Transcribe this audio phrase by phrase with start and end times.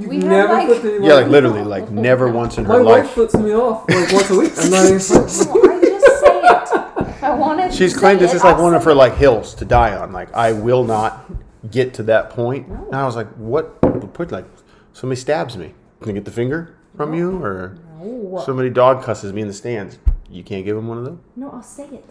[0.00, 2.76] You've We have, never like- flipped anyone Yeah, like literally, like never once in My
[2.76, 3.10] her wife life.
[3.12, 4.52] flips me off like once a week.
[4.58, 5.52] I'm not even flipping.
[5.52, 7.22] No, I just say it.
[7.24, 9.14] I wanted She's to claimed say this it, is like I'll one of her like
[9.16, 10.12] hills to die on.
[10.12, 11.30] Like I will not
[11.70, 12.66] get to that point.
[12.68, 13.80] And I was like, what?
[14.14, 14.46] Put like
[14.92, 15.74] somebody stabs me.
[16.00, 18.42] Can I get the finger from you, or No.
[18.44, 19.98] somebody dog cusses me in the stands?
[20.30, 21.18] You can't give him one of those.
[21.36, 22.04] No, I'll say it.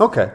[0.00, 0.32] Okay.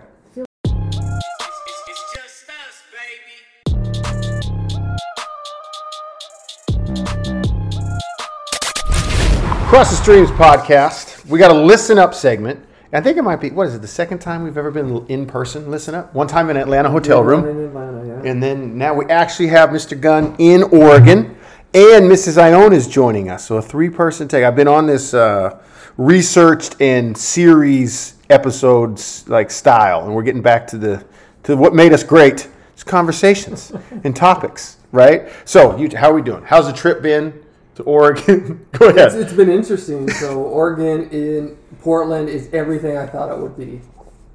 [9.67, 11.25] Cross the Streams podcast.
[11.25, 12.63] We got a listen up segment.
[12.93, 13.81] I think it might be what is it?
[13.81, 15.69] The second time we've ever been in person.
[15.71, 16.13] Listen up.
[16.13, 17.45] One time in Atlanta hotel room.
[17.45, 18.29] in Atlanta, yeah.
[18.29, 19.99] And then now we actually have Mr.
[19.99, 21.35] Gunn in Oregon,
[21.73, 22.37] and Mrs.
[22.37, 23.45] Ione is joining us.
[23.47, 24.43] So a three-person take.
[24.45, 25.59] I've been on this uh,
[25.97, 31.03] researched and series episodes like style, and we're getting back to the
[31.43, 32.47] to what made us great.
[32.73, 35.29] It's conversations and topics, right?
[35.43, 36.43] So, you, how are we doing?
[36.43, 37.44] How's the trip been
[37.75, 38.65] to Oregon?
[38.73, 39.21] Go It's, ahead.
[39.21, 40.09] it's been interesting.
[40.09, 43.81] So Oregon in Portland is everything I thought it would be.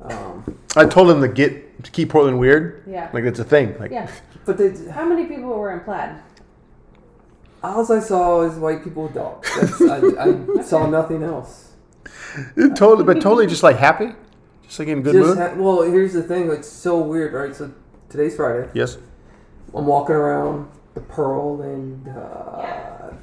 [0.02, 2.84] Um, I told him to get to keep Portland weird.
[2.86, 3.10] Yeah.
[3.12, 3.76] like it's a thing.
[3.78, 4.10] Like, Yeah.
[4.46, 6.16] but they, How many people were in plaid?
[7.62, 9.46] all I saw is white people with dogs.
[9.82, 10.00] I,
[10.58, 11.72] I saw nothing else.
[12.74, 14.12] totally, but totally just like happy,
[14.62, 15.38] just like in a good Just mood.
[15.38, 16.50] ha- well, here's the thing.
[16.50, 17.54] It's so weird, right?
[17.54, 17.70] So
[18.08, 18.70] today's Friday.
[18.74, 18.96] yes.
[19.74, 22.79] I'm walking around the Pearl and uh,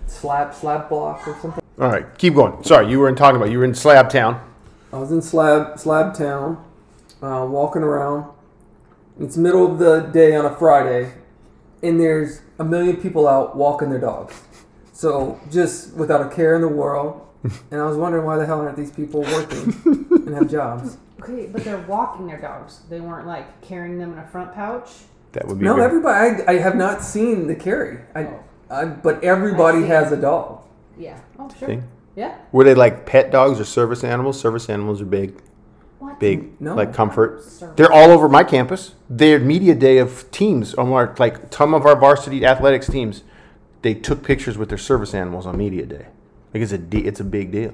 [0.08, 1.62] Slab Slab Block or something.
[1.80, 2.64] All right, keep going.
[2.64, 4.42] Sorry, you were in talking about you were in Slab Town.
[4.92, 6.64] I was in Slab Slab Town,
[7.22, 8.26] uh, walking around.
[9.20, 11.14] It's middle of the day on a Friday,
[11.84, 14.42] and there's a million people out walking their dogs.
[14.94, 17.24] So just without a care in the world.
[17.72, 19.74] And I was wondering why the hell aren't these people working
[20.26, 20.98] and have jobs?
[21.22, 22.80] Okay, but they're walking their dogs.
[22.90, 24.90] They weren't like carrying them in a front pouch.
[25.34, 25.84] That would be No, good.
[25.84, 26.44] everybody.
[26.44, 28.00] I, I have not seen the carry.
[28.16, 28.44] I, Oh.
[28.70, 30.62] I but everybody I has a dog.
[30.98, 31.20] Yeah.
[31.40, 31.68] Oh, sure.
[31.70, 31.80] See?
[32.16, 32.36] Yeah.
[32.52, 34.40] Were they like pet dogs or service animals?
[34.40, 35.40] Service animals are big,
[36.00, 36.20] What?
[36.20, 36.74] big, No.
[36.76, 37.44] like comfort.
[37.44, 37.76] Service.
[37.76, 38.96] They're all over my campus.
[39.10, 43.24] They're media day of teams on our like some of our varsity athletics teams.
[43.84, 46.08] They took pictures with their service animals on media day.
[46.54, 47.74] Like it's a de- it's a big deal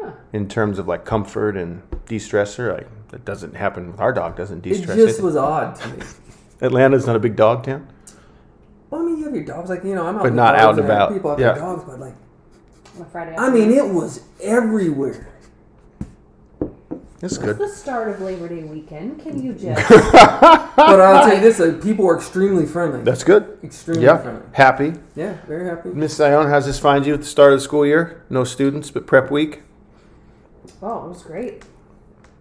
[0.00, 0.12] Huh.
[0.32, 2.72] in terms of like comfort and de-stressor.
[2.72, 4.36] Like that doesn't happen with our dog.
[4.36, 4.86] Doesn't de-stress.
[4.96, 5.06] just it.
[5.06, 5.96] Just was odd to me.
[6.62, 7.88] Atlanta's not a big dog town.
[8.90, 10.62] Well, I mean, you have your dogs, like you know, I'm out But not dogs
[10.62, 11.12] out and about.
[11.12, 11.52] People have Yeah.
[11.52, 12.14] their dogs, but like,
[12.96, 13.36] On a Friday.
[13.36, 15.28] I mean, it was everywhere.
[17.22, 17.56] It's It's good.
[17.58, 19.18] the start of Labor Day weekend.
[19.20, 19.88] Can you just?
[19.88, 23.02] But I'll tell you this: like, people are extremely friendly.
[23.02, 23.58] That's good.
[23.64, 24.42] extremely Yeah, friendly.
[24.52, 24.92] happy.
[25.14, 25.88] Yeah, very happy.
[25.90, 28.22] Miss Ione, how's this find you at the start of the school year?
[28.28, 29.62] No students, but prep week.
[30.82, 31.54] oh, it was great.
[31.54, 31.64] It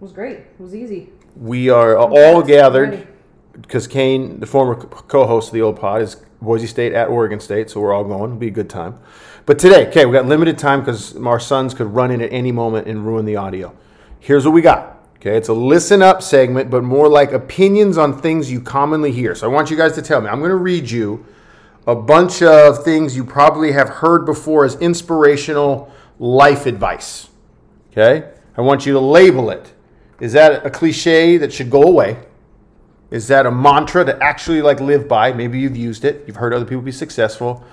[0.01, 0.39] was great.
[0.39, 1.09] It was easy.
[1.37, 3.07] We are all gathered
[3.53, 7.69] because Kane, the former co-host of the old pod, is Boise State at Oregon State,
[7.69, 8.25] so we're all going.
[8.25, 8.99] It'll be a good time.
[9.45, 12.51] But today, okay, we got limited time because our sons could run in at any
[12.51, 13.75] moment and ruin the audio.
[14.19, 14.97] Here's what we got.
[15.17, 19.35] Okay, it's a listen up segment, but more like opinions on things you commonly hear.
[19.35, 20.29] So I want you guys to tell me.
[20.29, 21.25] I'm going to read you
[21.87, 27.29] a bunch of things you probably have heard before as inspirational life advice.
[27.91, 28.31] Okay?
[28.57, 29.73] I want you to label it.
[30.19, 32.17] Is that a cliche that should go away?
[33.11, 35.31] Is that a mantra to actually like live by?
[35.31, 37.63] Maybe you've used it, you've heard other people be successful,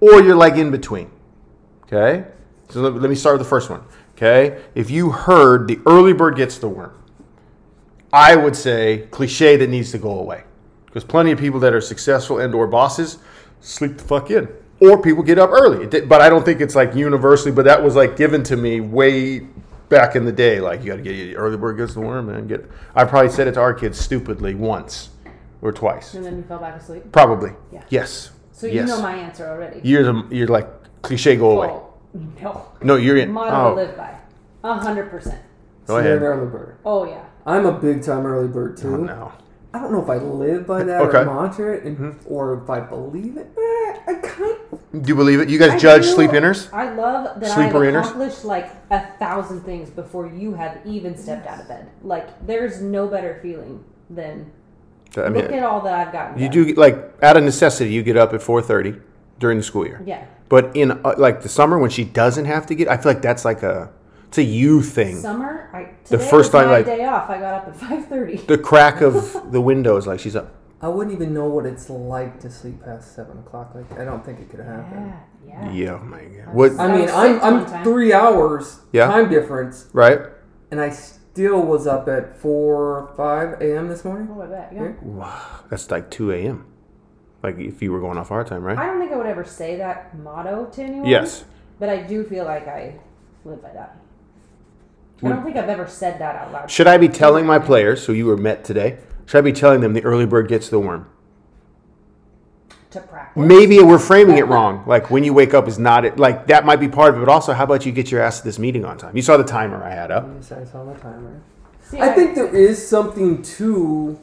[0.00, 1.10] or you're like in between.
[1.84, 2.24] Okay?
[2.70, 3.82] So let, let me start with the first one.
[4.16, 4.62] Okay?
[4.74, 6.94] If you heard the early bird gets the worm,
[8.12, 10.44] I would say cliche that needs to go away.
[10.86, 13.18] Because plenty of people that are successful and or bosses
[13.60, 14.48] sleep the fuck in.
[14.80, 15.86] Or people get up early.
[15.86, 19.46] But I don't think it's like universally, but that was like given to me way
[19.88, 20.60] back in the day.
[20.60, 23.48] Like you gotta get your early bird gets the worm and get I probably said
[23.48, 25.10] it to our kids stupidly once
[25.62, 26.14] or twice.
[26.14, 27.10] And then you fell back asleep.
[27.12, 27.50] Probably.
[27.72, 27.84] Yeah.
[27.88, 28.30] Yes.
[28.52, 28.88] So you yes.
[28.88, 29.80] know my answer already.
[29.84, 30.68] You're the, you're like
[31.02, 31.68] cliche go away.
[31.68, 31.94] Oh,
[32.42, 32.68] no.
[32.82, 33.30] No, you're in.
[33.30, 34.16] Model Oh, to live by.
[34.64, 35.40] A hundred percent.
[35.86, 36.22] go So ahead.
[36.22, 36.78] early bird.
[36.84, 37.24] Oh yeah.
[37.46, 38.94] I'm a big time early bird too.
[38.94, 39.32] Oh, no.
[39.78, 41.18] I don't know if I live by that Okay.
[41.18, 41.28] Mm-hmm.
[41.28, 43.46] or mantra it, and, or if I believe it.
[43.56, 44.56] Eh, I kind.
[45.02, 45.48] Do you believe it?
[45.48, 46.72] You guys I judge do- sleep inners?
[46.72, 48.00] I love that Sleeper I've inners?
[48.00, 51.90] accomplished like a thousand things before you have even stepped out of bed.
[52.02, 54.50] Like there's no better feeling than
[55.16, 56.38] I mean, look at all that I've gotten.
[56.42, 56.64] you done.
[56.66, 57.92] do like out of necessity.
[57.92, 58.96] You get up at four thirty
[59.38, 60.02] during the school year.
[60.04, 60.26] Yeah.
[60.48, 63.22] But in uh, like the summer when she doesn't have to get, I feel like
[63.22, 63.92] that's like a
[64.28, 65.16] it's a you thing.
[65.16, 65.68] Summer.
[65.72, 67.28] I The first time, like- day off.
[67.30, 68.36] I got up at five thirty.
[68.36, 69.12] The crack of
[69.52, 70.54] the windows, like she's up.
[70.80, 73.74] I wouldn't even know what it's like to sleep past seven o'clock.
[73.74, 75.12] Like I don't think it could happen.
[75.46, 75.66] Yeah.
[75.66, 75.72] Yeah.
[75.72, 76.54] Yeah, oh my god.
[76.54, 76.72] What?
[76.78, 79.06] I I mean, I'm I'm three hours Yeah.
[79.06, 80.20] time difference, Right?
[80.70, 83.88] and I still was up at four five a.m.
[83.88, 84.28] this morning.
[84.30, 84.72] Oh, I bet.
[84.72, 84.82] Yeah.
[84.84, 84.92] Yeah.
[85.02, 85.40] Wow,
[85.70, 86.66] that's like two a.m.
[87.42, 88.76] Like if you were going off our time, right?
[88.78, 91.06] I don't think I would ever say that motto to anyone.
[91.08, 91.44] Yes.
[91.80, 92.98] But I do feel like I
[93.44, 93.96] live by that.
[95.22, 96.70] I don't think I've ever said that out loud.
[96.70, 99.80] Should I be telling my players, so you were met today, should I be telling
[99.80, 101.06] them the early bird gets the worm?
[102.90, 103.42] to practice.
[103.44, 104.84] Maybe we're framing it wrong.
[104.86, 106.18] Like when you wake up is not it.
[106.18, 107.26] Like that might be part of it.
[107.26, 109.14] But also, how about you get your ass to this meeting on time?
[109.14, 110.26] You saw the timer I had up.
[110.36, 111.40] Yes, I saw the timer.
[111.82, 114.18] See, I think there is something to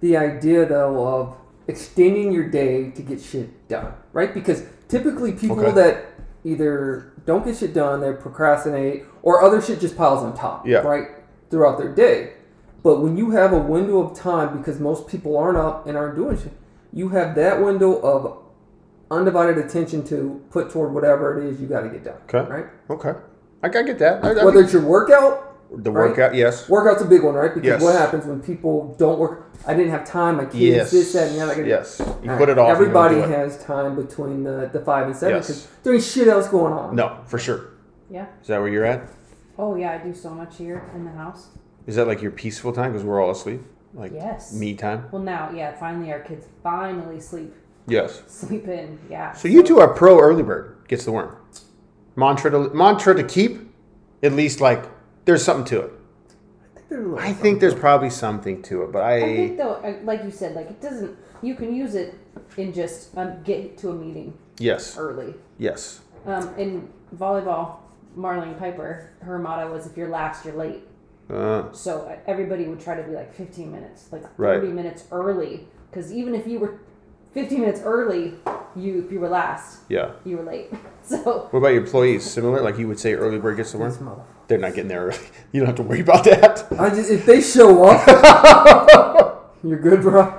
[0.00, 4.34] the idea, though, of extending your day to get shit done, right?
[4.34, 5.72] Because typically people Okay.
[5.72, 6.13] that
[6.44, 10.78] either don't get shit done, they procrastinate, or other shit just piles on top, Yeah.
[10.78, 11.08] right,
[11.50, 12.34] throughout their day.
[12.82, 16.16] But when you have a window of time, because most people aren't up and aren't
[16.16, 16.52] doing shit,
[16.92, 18.38] you have that window of
[19.10, 22.50] undivided attention to put toward whatever it is you got to get done, Okay.
[22.50, 22.66] right?
[22.90, 23.14] Okay.
[23.62, 24.22] I, I get that.
[24.24, 26.10] I, I Whether it's your workout, the right?
[26.10, 26.68] workout, yes.
[26.68, 27.52] Workout's a big one, right?
[27.54, 27.82] Because Yes.
[27.82, 29.50] what happens when people don't work?
[29.66, 30.36] I didn't have time.
[30.36, 30.90] My kids, Yes.
[30.90, 31.66] this, that, and the other.
[31.66, 31.96] Yes.
[32.00, 32.28] You put right.
[32.28, 32.40] it off.
[32.40, 33.28] and you don't Everybody it.
[33.30, 35.46] has time between the, the five and seven Yes.
[35.46, 36.94] because there ain't shit else going on.
[36.94, 37.66] No, for sure.
[38.10, 38.26] Yeah.
[38.42, 39.08] Is that where you're at?
[39.58, 41.48] Oh yeah, I do so much here in the house.
[41.86, 43.62] Is that like your peaceful time because we're all asleep?
[43.94, 44.52] Like Yes.
[44.52, 45.06] me time?
[45.12, 47.54] Well, now, yeah, finally our kids finally sleep
[47.86, 48.22] Yes.
[48.26, 48.98] sleep in.
[49.08, 49.32] Yeah.
[49.32, 51.36] So you two are pro early bird gets the worm.
[52.16, 53.72] Mantra to mantra to keep.
[54.22, 54.84] At least like
[55.24, 55.92] there's something to it.
[56.76, 60.00] I think, there's I think there's probably something to it, but I I think though,
[60.04, 61.16] like you said, like it doesn't.
[61.42, 62.14] You can use it
[62.56, 65.34] in just um, get to a meeting yes early.
[65.58, 67.76] yes Um, in volleyball,
[68.16, 70.82] Marlene Piper, her motto was "If you're last, you're late."
[71.30, 74.60] uh, So uh, everybody would try to be like 15 minutes, like Right.
[74.60, 76.78] 30 minutes early, because even if you were
[77.32, 78.34] 15 minutes early,
[78.76, 80.12] you if you were last, yeah.
[80.24, 80.70] you were late.
[81.02, 82.24] So What about your employees?
[82.24, 84.22] Similar, like you would say early bird gets the This worm.
[84.44, 84.48] Motherfucker.
[84.48, 85.12] They're not getting there.
[85.52, 86.66] You don't have to worry about that.
[86.80, 90.32] I just if they show up, you're good, bro.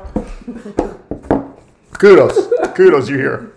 [1.94, 3.54] Kudos, kudos, you're here.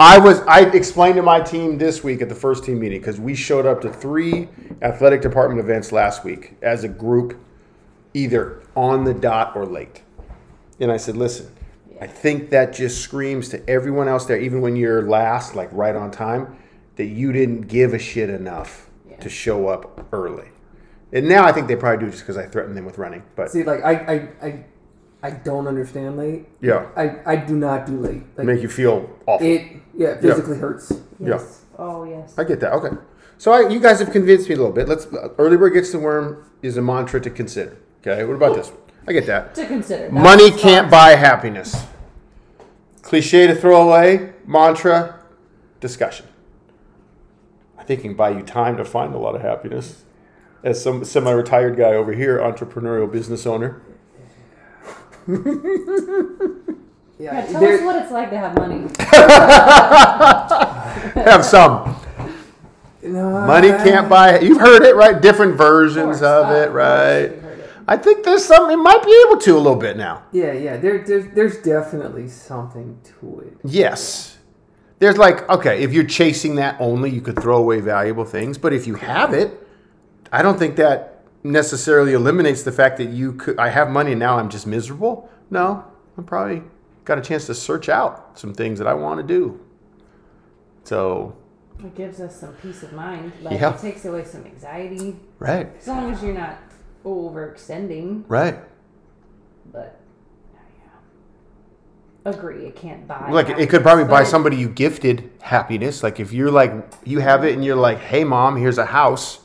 [0.00, 3.20] I was I explained to my team this week at the first team meeting because
[3.20, 4.48] we showed up to three
[4.80, 7.38] athletic department events last week as a group,
[8.14, 10.00] either on the dot or late.
[10.80, 11.54] And I said, listen,
[12.00, 15.94] I think that just screams to everyone else there, even when you're last, like right
[15.94, 16.56] on time,
[16.96, 19.22] that you didn't give a shit enough Yeah.
[19.22, 20.48] to show up early.
[21.12, 23.22] And now I think they probably do just because I threatened them with running.
[23.36, 23.92] But See, like I,
[24.42, 24.64] I, I,
[25.22, 26.46] I don't understand late.
[26.60, 28.22] yeah, I, I do not do late.
[28.36, 29.46] Like make you feel awful.
[29.46, 30.90] it, yeah, it physically hurts.
[31.20, 31.28] Yeah.
[31.28, 31.60] yes.
[31.78, 32.34] Oh yes.
[32.38, 32.72] I get that.
[32.72, 32.96] Okay.
[33.38, 34.88] So I, you guys have convinced me a little bit.
[34.88, 37.76] Let's uh, early bird gets the worm is a mantra to consider.
[38.00, 38.24] Okay.
[38.24, 38.78] What about this one?
[39.06, 39.54] I get that.
[39.56, 40.04] to consider.
[40.10, 41.84] That's Money can't buy happiness.
[43.02, 44.32] Cliche to throw away.
[44.46, 45.18] Mantra.
[45.80, 46.26] Discussion.
[47.82, 50.04] I think it can buy you time to find a lot of happiness.
[50.62, 53.82] As some semi-retired guy over here, entrepreneurial business owner.
[55.26, 55.34] Yeah,
[57.18, 58.86] Yeah, tell there- us what it's like to have money.
[61.22, 61.96] Have some.
[63.02, 64.34] no, Money I- can't buy.
[64.34, 64.42] it.
[64.44, 65.20] You've heard it, right?
[65.20, 66.22] Different versions course.
[66.22, 67.30] of Uh, it, right?
[67.32, 67.70] we've heard it.
[67.88, 68.78] I think there's something.
[68.78, 70.22] It might be able to a little bit now.
[70.30, 70.76] Yeah, yeah.
[70.76, 73.58] There, there's, there's definitely something to it.
[73.64, 74.31] Yes.
[75.02, 78.56] There's like, okay, if you're chasing that only, you could throw away valuable things.
[78.56, 79.58] But if you have it,
[80.30, 84.20] I don't think that necessarily eliminates the fact that you could, I have money and
[84.20, 85.28] now I'm just miserable.
[85.50, 85.84] No,
[86.16, 86.62] I'm probably
[87.04, 89.58] got a chance to search out some things that I want to do.
[90.84, 91.34] So,
[91.80, 93.32] It gives us some peace of mind.
[93.42, 93.74] Like Yeah.
[93.74, 95.16] it takes away some anxiety.
[95.40, 96.58] right, As long as you're not
[97.04, 98.22] overextending.
[98.28, 98.60] right.
[99.72, 99.98] But.
[102.24, 103.30] Agree, it can't buy.
[103.30, 106.02] Like it could probably buy but it- somebody you gifted happiness.
[106.02, 106.72] Like if you're like,
[107.04, 109.38] you have it and you're like, hey, mom, here's a house.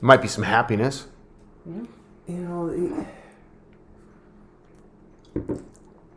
[0.00, 1.06] There might be some happiness.
[1.64, 1.82] Yeah.
[2.26, 3.06] you know, it-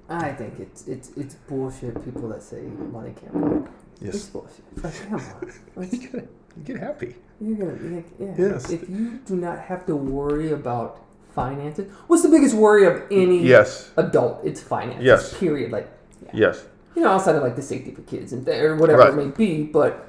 [0.09, 2.03] I think it's it's it's bullshit.
[2.03, 2.61] People that say
[2.91, 3.33] money can't
[3.65, 3.69] buy.
[4.01, 4.27] It's Yes.
[4.29, 4.83] bullshit.
[4.83, 5.51] Like, come on.
[5.75, 6.13] Like, You get,
[6.57, 7.15] you get happy.
[7.41, 8.33] You're gonna, like, yeah.
[8.37, 8.69] Yes.
[8.71, 11.01] If you do not have to worry about
[11.35, 13.91] finances, what's the biggest worry of any Yes.
[13.97, 14.39] adult?
[14.43, 15.05] It's finances.
[15.05, 15.37] Yes.
[15.37, 15.71] Period.
[15.71, 15.87] Like,
[16.33, 16.65] Yes.
[16.95, 19.09] you know, outside of like the safety for kids and th- or whatever Right.
[19.13, 20.07] it may be, but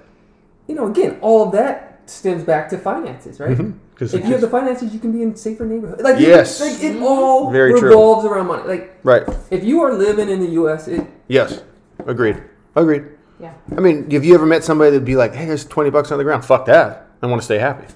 [0.66, 3.50] you know, again, all of that stems back to finances, right?
[3.56, 3.78] Mm-hmm.
[3.94, 6.02] Because If you have the finances, you can be in safer neighborhoods.
[6.02, 6.60] Like, you- Yes.
[6.60, 7.88] like it all Very true.
[7.90, 8.62] revolves around money.
[8.66, 9.22] Like, right.
[9.50, 11.62] if you are living in the U.S., it Yes.
[12.06, 12.42] Agreed.
[12.74, 13.04] Agreed.
[13.38, 13.52] Yeah.
[13.76, 16.18] I mean, have you ever met somebody that'd be like, "Hey, there's twenty bucks on
[16.18, 16.44] the ground.
[16.44, 17.06] Fuck that.
[17.22, 17.86] I want to stay happy."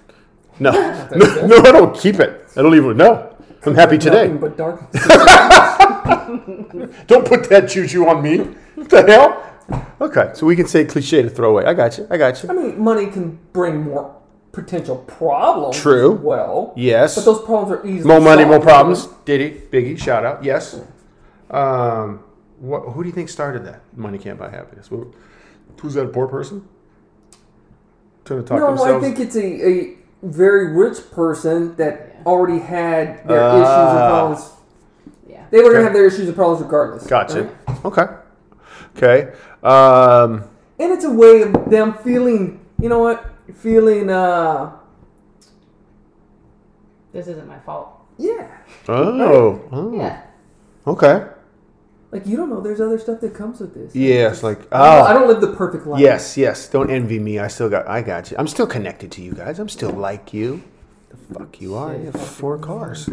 [0.59, 1.07] No, no,
[1.47, 2.47] no, I don't keep it.
[2.57, 3.34] I don't even know.
[3.67, 4.29] I'm happy today.
[4.29, 4.81] nothing but dark.
[7.07, 8.39] Don't put that juju on me.
[8.75, 9.41] What the hell?
[10.01, 11.65] Okay, so we can say cliche to throw away.
[11.65, 12.07] I got you.
[12.11, 12.51] I got you.
[12.51, 14.15] I mean, money can bring more
[14.53, 15.81] potential problems.
[15.81, 16.13] True.
[16.13, 16.73] Well.
[16.77, 17.15] Yes.
[17.15, 19.07] But those problems are easily More money, more problems.
[19.25, 20.45] Diddy, Biggie, shout out.
[20.45, 20.81] Yes.
[21.51, 22.23] Um,
[22.59, 23.81] What, who do you think started that?
[23.97, 24.91] Money can't buy happiness.
[25.81, 26.05] Who's that?
[26.05, 26.69] A poor person?
[28.25, 32.23] Trying to talk to No, I think it's a, a very rich person that Yeah.
[32.27, 33.55] already had their Ah.
[33.57, 34.53] issues and problems.
[35.29, 35.43] Yeah.
[35.51, 35.73] They were Okay.
[35.75, 37.07] gonna have their issues and problems regardless.
[37.07, 37.43] Gotcha.
[37.43, 37.85] right?
[37.85, 38.07] Okay.
[38.97, 39.33] Okay.
[39.63, 40.45] Um,
[40.79, 44.71] And it's a way of them feeling, you know what, feeling, uh,
[47.13, 47.89] This isn't my fault.
[48.19, 48.47] yeah.
[48.89, 49.61] oh.
[49.73, 50.19] oh, Yeah.
[50.87, 51.27] Okay.
[52.15, 53.93] Like you don't know, there's other stuff that comes with this.
[53.93, 54.45] Yes.
[54.45, 55.19] Like I don't, I oh.
[55.19, 56.01] don't live the perfect life.
[56.01, 56.37] Yes.
[56.37, 56.69] Yes.
[56.69, 57.41] Don't envy me.
[57.41, 57.89] I still got.
[57.89, 58.37] I got you.
[58.39, 59.59] I'm still connected to you guys.
[59.59, 60.63] I'm still like you.
[61.11, 61.97] The fuck you are.
[61.97, 63.11] You have four cars.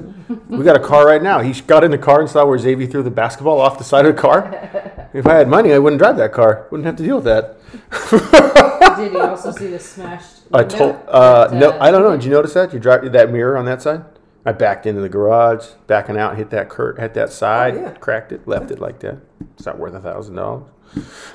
[0.50, 1.40] We got a car right now.
[1.40, 4.06] He got in the car and saw where Xavier threw the basketball off the side
[4.06, 4.70] of the car.
[5.14, 6.68] If I had money, I wouldn't drive that car.
[6.72, 7.58] Wouldn't have to deal with that.
[8.98, 10.44] Did you also see the smashed?
[10.54, 10.96] I told.
[11.06, 12.12] Uh, no, uh, I don't know.
[12.16, 12.72] Did you notice that?
[12.72, 14.06] You drive that mirror on that side.
[14.46, 17.92] I backed into the garage, backing out, hit that curt, hit that side, Oh, yeah.
[17.92, 19.18] cracked it, left it like that.
[19.56, 20.64] It's not worth a thousand dollars.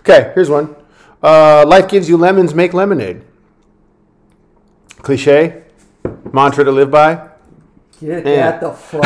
[0.00, 0.74] Okay, here's one.
[1.22, 3.22] Uh, life gives you lemons, make lemonade.
[4.98, 5.62] Cliche,
[6.32, 7.28] mantra to live by.
[8.00, 8.50] Get Yeah.
[8.58, 9.04] that the fuck.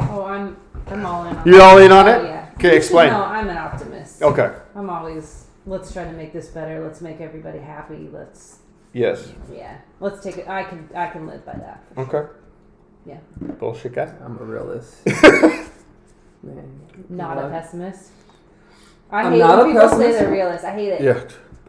[0.00, 1.36] Oh, I'm I'm all in.
[1.36, 2.24] On You all in on Oh, it?
[2.24, 2.50] yeah.
[2.54, 3.10] Okay, explain.
[3.10, 4.22] No, I'm an optimist.
[4.22, 4.52] Okay.
[4.74, 6.80] I'm always let's try to make this better.
[6.82, 8.08] Let's make everybody happy.
[8.12, 8.60] Let's
[8.96, 9.30] Yes.
[9.52, 9.76] yeah.
[10.00, 10.48] Let's take it.
[10.48, 11.84] I can I can live by that.
[11.98, 12.24] Okay.
[13.04, 13.18] Yeah.
[13.58, 14.10] Bullshit guy.
[14.24, 15.04] I'm a realist.
[16.42, 18.10] Man, Not a pessimist.
[19.10, 20.64] I I'm hate not when a people say they're realist.
[20.64, 21.02] I hate it.
[21.02, 21.22] Yeah.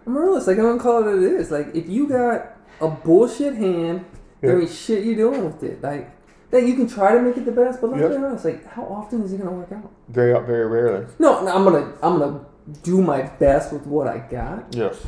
[0.06, 0.48] I'm a realist.
[0.48, 1.52] Like I don't call it what it is.
[1.52, 4.06] Like if you got a bullshit hand,
[4.42, 4.62] there Yeah.
[4.62, 5.84] ain't shit you're doing with it.
[5.84, 6.10] Like
[6.52, 8.08] that you can try to make it the best, but let's Yeah.
[8.20, 8.46] be honest.
[8.46, 9.92] Like how often is it gonna work out?
[10.08, 11.06] Very, very rarely.
[11.20, 12.46] No, no, I'm gonna I'm gonna
[12.84, 14.74] do my best with what I got.
[14.74, 15.06] Yes.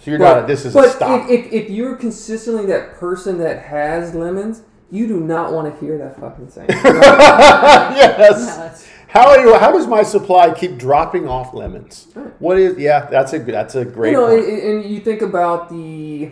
[0.00, 0.46] So you're But, not.
[0.46, 1.28] This is but a stop.
[1.28, 5.80] If, if, if you're consistently that person that has lemons, you do not want to
[5.84, 6.68] hear that fucking saying.
[6.70, 8.88] yes.
[9.08, 9.54] How are you?
[9.58, 12.06] How does my supply keep dropping off lemons?
[12.38, 12.78] What is?
[12.78, 14.12] Yeah, that's a that's a great.
[14.12, 14.48] you know, point.
[14.48, 16.30] and, and you think about the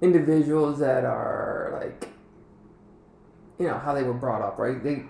[0.00, 2.08] individuals that are like,
[3.58, 4.82] you know, how they were brought up, right?
[4.82, 5.04] They,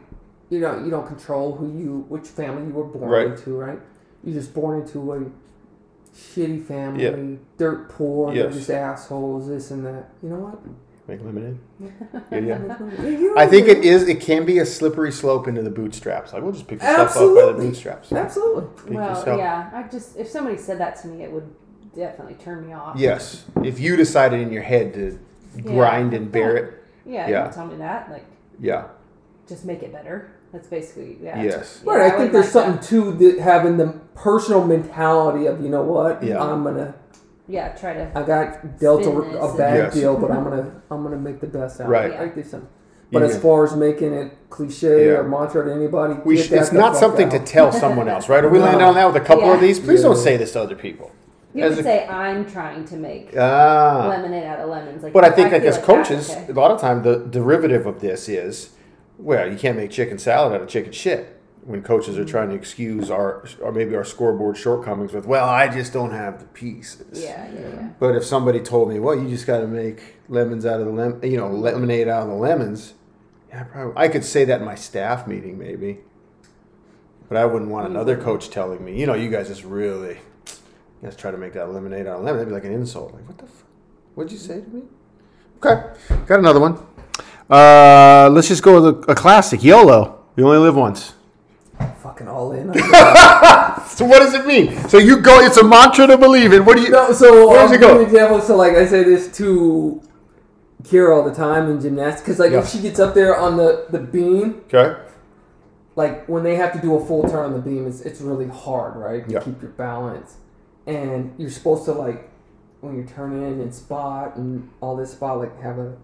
[0.50, 3.26] you know, you don't control who you, which family you were born Right.
[3.26, 3.78] into, right?
[4.24, 5.24] You're just born into a
[6.18, 7.36] shitty family, Yeah.
[7.56, 10.10] dirt poor, they're just assholes, this and that.
[10.22, 10.58] You know what?
[11.06, 11.58] Make lemonade.
[12.30, 13.32] Yeah, yeah.
[13.36, 14.06] I think it is.
[14.08, 16.32] It can be a slippery slope into the bootstraps.
[16.32, 18.12] Like we'll just pick yourself up by the bootstraps.
[18.12, 18.64] Absolutely.
[18.84, 19.70] Pick well, yourself- yeah.
[19.72, 21.48] I just if somebody said that to me, it would
[21.94, 22.96] definitely turn me off.
[22.98, 23.44] Yes.
[23.64, 25.18] If you decided in your head to
[25.62, 27.28] grind and bear it, Yeah.
[27.28, 27.48] Yeah.
[27.50, 28.10] Tell me that.
[28.10, 28.26] Like,
[28.60, 28.88] yeah.
[29.48, 30.30] just make it better.
[30.52, 31.42] That's basically yeah.
[31.42, 31.82] Yes.
[31.84, 33.18] Yeah, Right, I, think there's like something that.
[33.20, 36.42] to the, having the personal mentality of you know what Yeah.
[36.42, 36.94] I'm gonna
[37.46, 37.68] Yeah.
[37.76, 38.10] Try to.
[38.14, 39.94] I got dealt a, a bad Yes.
[39.94, 42.06] deal, but I'm gonna I'm gonna make the best out Right.
[42.06, 42.14] of it.
[42.14, 42.22] Yeah.
[42.22, 42.66] Like this, um,
[43.12, 43.28] But Yeah.
[43.28, 45.18] as far as making it cliche Yeah.
[45.18, 47.32] or mantra to anybody, We sh- it's not something out.
[47.32, 48.42] to tell someone else, right?
[48.44, 48.64] Are we No.
[48.64, 49.78] landing on that with a couple of these?
[49.80, 51.10] Please don't say this to other people.
[51.54, 54.06] You As could a- say I'm trying to make Ah.
[54.08, 55.02] lemonade out of lemons.
[55.02, 56.46] Like, But I think, like feel as that's coaches, okay.
[56.52, 58.70] a lot of time the derivative of this is,
[59.18, 61.34] well, you can't make chicken salad out of chicken shit.
[61.62, 62.28] When coaches are mm.
[62.28, 66.38] trying to excuse our or maybe our scoreboard shortcomings with, well, I just don't have
[66.38, 67.22] the pieces.
[67.22, 67.88] Yeah, yeah, yeah.
[67.98, 70.92] But if somebody told me, well, you just got to make lemons out of the
[70.92, 72.94] lem, you know, lemonade out of the lemons,
[73.50, 75.98] yeah, probably I could say that in my staff meeting maybe.
[77.28, 78.22] But I wouldn't want another mm.
[78.22, 81.70] coach telling me, you know, you guys just really, you guys try to make that
[81.70, 82.38] lemonade out of lemon.
[82.38, 83.12] That'd be like an insult.
[83.12, 83.64] Like, what the, f-
[84.14, 84.82] what'd you say to me?
[85.62, 86.78] Okay, got another one.
[87.50, 90.18] Uh, let's just go with a, a classic, YOLO.
[90.36, 91.14] You only live once.
[92.02, 92.72] fucking all in.
[93.88, 94.88] So what does it mean?
[94.88, 95.40] So you go.
[95.40, 96.64] It's a mantra to believe in.
[96.64, 96.90] What do you?
[96.90, 98.00] no, so Where's um, it go?
[98.00, 98.40] Example.
[98.40, 100.00] So like I say this to
[100.84, 102.60] Kira all the time in gymnastics because like Yeah.
[102.60, 105.00] if she gets up there on the the beam, Okay.
[105.96, 108.46] like when they have to do a full turn on the beam, it's, it's really
[108.46, 109.26] hard, right?
[109.26, 109.40] To Yeah.
[109.40, 110.36] keep your balance.
[110.86, 112.30] And you're supposed to like
[112.80, 115.96] when you're turning in and spot and all this spot, like have a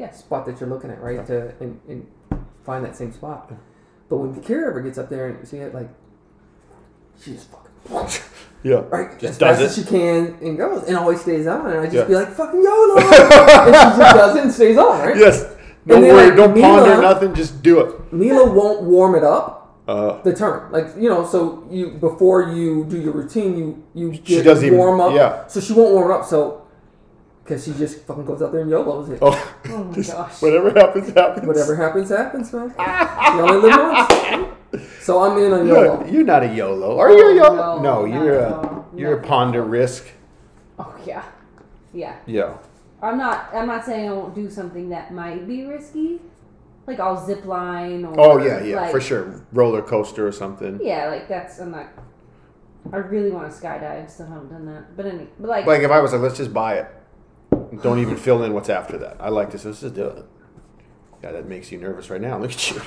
[0.00, 0.18] Yes.
[0.20, 1.24] spot that you're looking at, right?
[1.26, 2.06] To and, and
[2.64, 3.52] find that same spot.
[4.08, 5.88] But when Kira ever gets up there and you see it, like
[7.22, 8.22] she just fucking
[8.62, 8.82] Yeah.
[8.90, 9.64] right Just as does fast it.
[9.64, 11.66] as she can and goes and always stays on.
[11.70, 12.04] And I just Yeah.
[12.04, 15.16] be like fucking YOLO, and she just does it and stays on, right?
[15.16, 15.44] Yes.
[15.86, 16.26] Don't worry.
[16.28, 17.34] like, don't ponder nothing.
[17.34, 18.12] Just do it.
[18.12, 20.70] Mila won't warm it up Uh, the turn.
[20.72, 24.64] Like you know, so you before you do your routine, you you She get doesn't
[24.66, 25.14] even- warm up.
[25.14, 25.46] yeah.
[25.46, 26.24] So she won't warm up.
[26.26, 26.59] So
[27.50, 29.18] because she just fucking goes out there and YOLOs it.
[29.20, 30.40] oh, Oh my just gosh.
[30.40, 31.46] whatever happens, happens.
[31.46, 32.72] Whatever happens, happens, man.
[32.78, 33.76] you only live
[34.72, 34.94] once.
[35.00, 36.04] So I'm in on YOLO.
[36.04, 36.96] You're, you're not a YOLO.
[36.98, 37.82] Are oh, you a YOLO?
[37.82, 38.88] no, No, you're at a all.
[38.94, 40.06] you're a ponder risk.
[40.78, 41.24] Oh yeah.
[41.92, 42.16] Yeah.
[42.26, 42.56] Yeah.
[43.02, 43.52] I'm not.
[43.52, 46.20] I'm not saying I won't do something that might be risky.
[46.86, 49.44] like I'll zip line or Oh yeah, yeah, like- for sure.
[49.52, 50.78] Roller coaster or something.
[50.80, 51.88] Yeah, like that's I'm not.
[52.92, 54.96] I really want to skydive, still haven't done that.
[54.96, 56.86] But any, but like, Like if I was like, let's just buy it.
[57.82, 59.16] Don't even fill in what's after that.
[59.20, 59.64] I like this.
[59.64, 60.24] Let's just do it.
[61.22, 62.38] Yeah, that makes you nervous right now.
[62.40, 62.80] Look at you.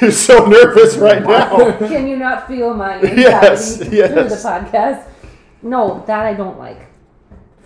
[0.00, 1.76] You're so nervous right now.
[1.78, 5.06] can you not feel my anxiety Yes, through the podcast?
[5.62, 6.86] No, that I don't like.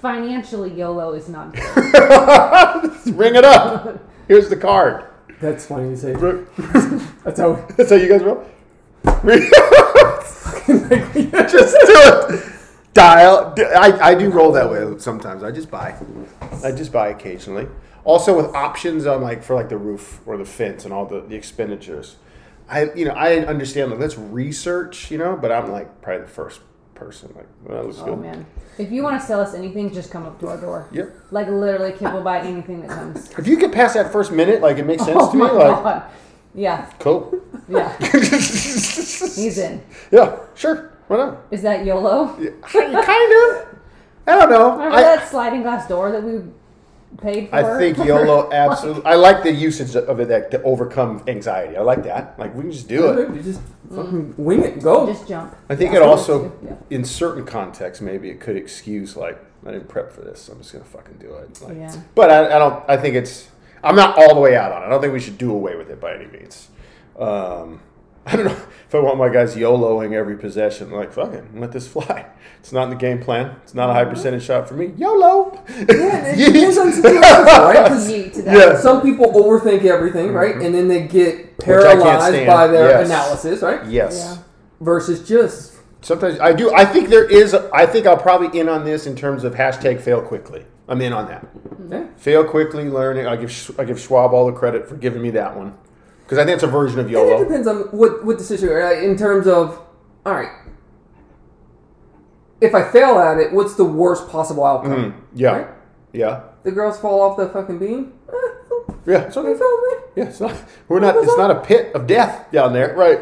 [0.00, 3.14] Financially, YOLO is not good.
[3.14, 4.00] Ring it up.
[4.28, 5.04] Here's the card.
[5.40, 6.12] That's funny you say.
[7.24, 7.54] That's how.
[7.76, 8.44] That's how you guys roll.
[11.48, 12.53] just do it.
[12.94, 13.54] Dial.
[13.58, 15.42] I, I do roll that way sometimes.
[15.42, 15.96] I just buy.
[16.62, 17.66] I just buy occasionally.
[18.04, 21.20] Also with options on like for like the roof or the fence and all the,
[21.20, 22.16] the expenditures.
[22.68, 26.30] I you know I understand like let's research you know but I'm like probably the
[26.30, 26.60] first
[26.94, 28.20] person like well, that oh good.
[28.20, 28.46] man,
[28.78, 30.88] if you want to sell us anything, just come up to our door.
[30.92, 31.14] Yep.
[31.30, 33.30] Like literally, Kip will buy anything that comes.
[33.36, 35.42] If you get past that first minute like it makes oh sense oh to me
[35.42, 36.10] my like god.
[36.54, 37.40] Yeah, cool.
[37.68, 39.82] yeah, he's in.
[40.12, 40.92] yeah, sure.
[41.14, 41.42] Why not?
[41.50, 42.28] Is that YOLO?
[42.62, 43.68] kind of.
[44.26, 44.72] I don't know.
[44.72, 46.42] Remember I, that sliding glass door that we
[47.18, 47.56] paid for?
[47.56, 49.04] I think YOLO absolutely.
[49.04, 51.76] I like the usage of it that to overcome anxiety.
[51.76, 52.38] I like that.
[52.38, 53.34] Like we can just do it.
[53.34, 54.82] You just fucking wing it.
[54.82, 55.06] Go.
[55.06, 55.54] Just jump.
[55.68, 59.16] I think it That's what also, we do, in certain contexts, maybe it could excuse
[59.16, 61.60] like I didn't prep for this, so I'm just gonna fucking do it.
[61.62, 61.94] Like, Yeah.
[62.14, 62.84] But I, I don't.
[62.88, 63.48] I think it's.
[63.82, 64.86] I'm not all the way out on it.
[64.86, 66.68] I don't think we should do away with it by any means.
[67.18, 67.80] Um,
[68.26, 68.52] I don't know
[68.88, 70.90] if I want my guys YOLOing every possession.
[70.90, 72.26] Like fucking let this fly.
[72.64, 73.56] It's not in the game plan.
[73.62, 74.12] It's not a high uh-huh.
[74.12, 74.94] percentage shot for me.
[74.96, 75.62] YOLO.
[75.68, 77.86] Yeah, it depends on situations, right?
[77.88, 78.56] 'Cause Yeet to that.
[78.56, 78.80] Yeah.
[78.80, 80.54] some people overthink everything, right?
[80.54, 80.64] Mm-hmm.
[80.64, 83.06] And then they get paralyzed by their Yes.
[83.06, 83.84] analysis, right?
[83.84, 84.16] yes.
[84.16, 84.42] Yeah.
[84.80, 86.72] Versus just Sometimes I do.
[86.74, 87.52] I think there is.
[87.52, 90.64] I think I'll probably in on this in terms of hashtag fail quickly.
[90.88, 91.46] I'm in on that.
[91.86, 92.06] okay.
[92.16, 93.26] Fail quickly, learning.
[93.26, 95.76] I give I give Schwab all the credit for giving me that one
[96.24, 99.02] because I think it's a version of And it depends on what what decision, right?
[99.02, 99.80] In terms of,
[100.26, 100.50] all right,
[102.60, 105.12] if I fail at it, what's the worst possible outcome?
[105.12, 105.66] Mm, yeah, Right?
[106.12, 108.12] yeah, The girls fall off the fucking beam.
[108.28, 108.32] Eh,
[109.06, 109.18] yeah.
[109.22, 109.58] It's okay.
[109.58, 110.04] fell with me.
[110.16, 110.54] Yeah, it's not.
[110.88, 111.16] We're not.
[111.16, 113.20] It's not a pit of death down there, right?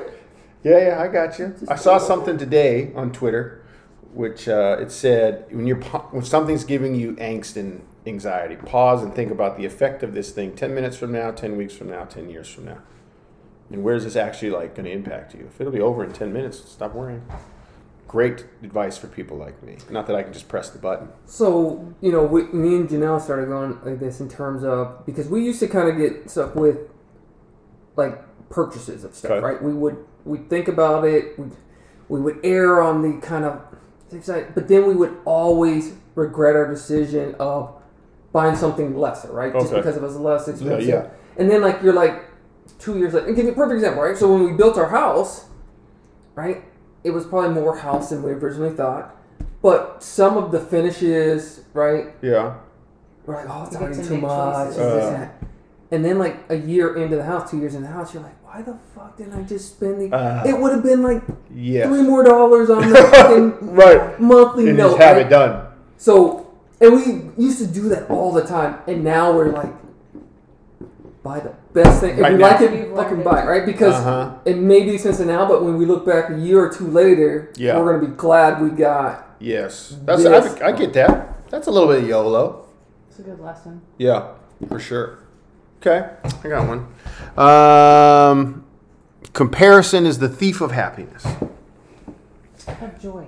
[0.62, 1.00] Yeah, yeah.
[1.02, 1.54] I got you.
[1.68, 3.64] I saw something today on Twitter,
[4.12, 5.80] which uh, it said when you're
[6.12, 10.30] when something's giving you angst and anxiety, pause and think about the effect of this
[10.30, 10.54] thing.
[10.54, 12.78] Ten minutes from now, ten weeks from now, ten years from now,
[13.72, 15.46] and where's this actually like going to impact you?
[15.46, 17.22] If it'll be over in ten minutes, stop worrying.
[18.08, 19.78] Great advice for people like me.
[19.90, 21.08] Not that I can just press the button.
[21.24, 25.28] So you know, we, me and Janelle started going like this in terms of because
[25.28, 26.90] we used to kind of get stuck with
[27.96, 28.18] like
[28.50, 29.40] purchases of stuff, Okay.
[29.40, 29.62] right?
[29.62, 31.46] We would we think about it, we
[32.08, 33.62] we would err on the kind of
[34.08, 37.74] safe side, but then we would always regret our decision of
[38.32, 39.52] buying something lesser, right?
[39.54, 40.86] Just because it was less expensive.
[40.86, 41.08] yeah.
[41.38, 42.22] And then like you're like
[42.78, 43.26] two years later.
[43.26, 44.16] And give you a perfect example, right?
[44.16, 45.46] So when we built our house,
[46.34, 46.62] right,
[47.04, 49.16] it was probably more house than we originally thought.
[49.62, 52.54] But some of the finishes, right, Yeah.
[53.26, 54.66] we're like, oh, it's already too much.
[54.66, 54.76] choices.
[54.78, 55.14] and this Uh.
[55.16, 55.30] and.
[55.92, 58.42] And then like a year into the house, two years in the house, you're like,
[58.42, 60.16] why the fuck didn't I just spend the?
[60.16, 60.42] Uh.
[60.46, 61.22] it would have been like
[61.54, 61.86] Yes.
[61.86, 64.18] three more dollars on the fucking right.
[64.18, 64.92] monthly And note.
[64.92, 65.26] just have right?
[65.26, 65.66] it done.
[65.98, 69.70] So, and we used to do that all the time, and now we're like,
[71.22, 72.16] buy the best thing.
[72.16, 72.50] If Right we now.
[72.50, 73.64] like it, You've fucking learned buy it, right?
[73.66, 74.34] Because Uh-huh.
[74.44, 77.50] it may be expensive now, but when we look back a year or two later,
[77.56, 77.78] Yeah.
[77.78, 79.28] we're gonna be glad we got.
[79.38, 80.60] Yes, that's Yes.
[80.60, 81.48] I, I get that.
[81.50, 82.64] That's a little bit of YOLO.
[83.08, 83.82] It's a good lesson.
[83.98, 84.28] Yeah,
[84.68, 85.18] for sure.
[85.80, 86.08] Okay,
[86.44, 86.86] I got one.
[87.36, 88.64] Um,
[89.32, 91.24] comparison is the thief of happiness.
[92.68, 93.26] Of joy.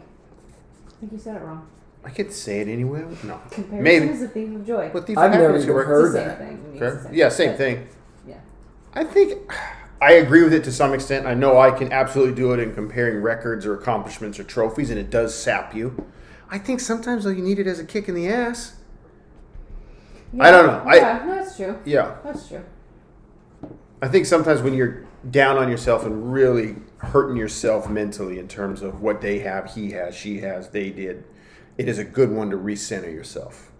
[0.86, 1.66] I think you said it wrong.
[2.04, 3.04] I could say it anyway.
[3.24, 4.08] No, Comparison maybe.
[4.08, 4.90] is a thief of joy.
[4.92, 5.86] But thief I've of never happiness even work.
[5.86, 6.38] heard it's the same that.
[6.38, 6.76] thing.
[6.76, 7.88] It the same Yeah, same but- thing.
[8.28, 8.34] Yeah.
[8.94, 9.52] I think
[10.02, 11.26] I agree with it to some extent.
[11.26, 14.98] I know I can absolutely do it in comparing records or accomplishments or trophies, and
[14.98, 16.04] it does sap you.
[16.50, 18.74] I think sometimes though you need it as a kick in the ass.
[20.38, 20.92] I don't know.
[20.92, 21.78] Yeah, no, that's true.
[21.84, 22.64] Yeah, That's true.
[24.02, 28.82] I think sometimes when you're down on yourself and really hurting yourself mentally in terms
[28.82, 31.24] of what they have, he has, she has, they did,
[31.78, 33.70] it is a good one to recenter yourself.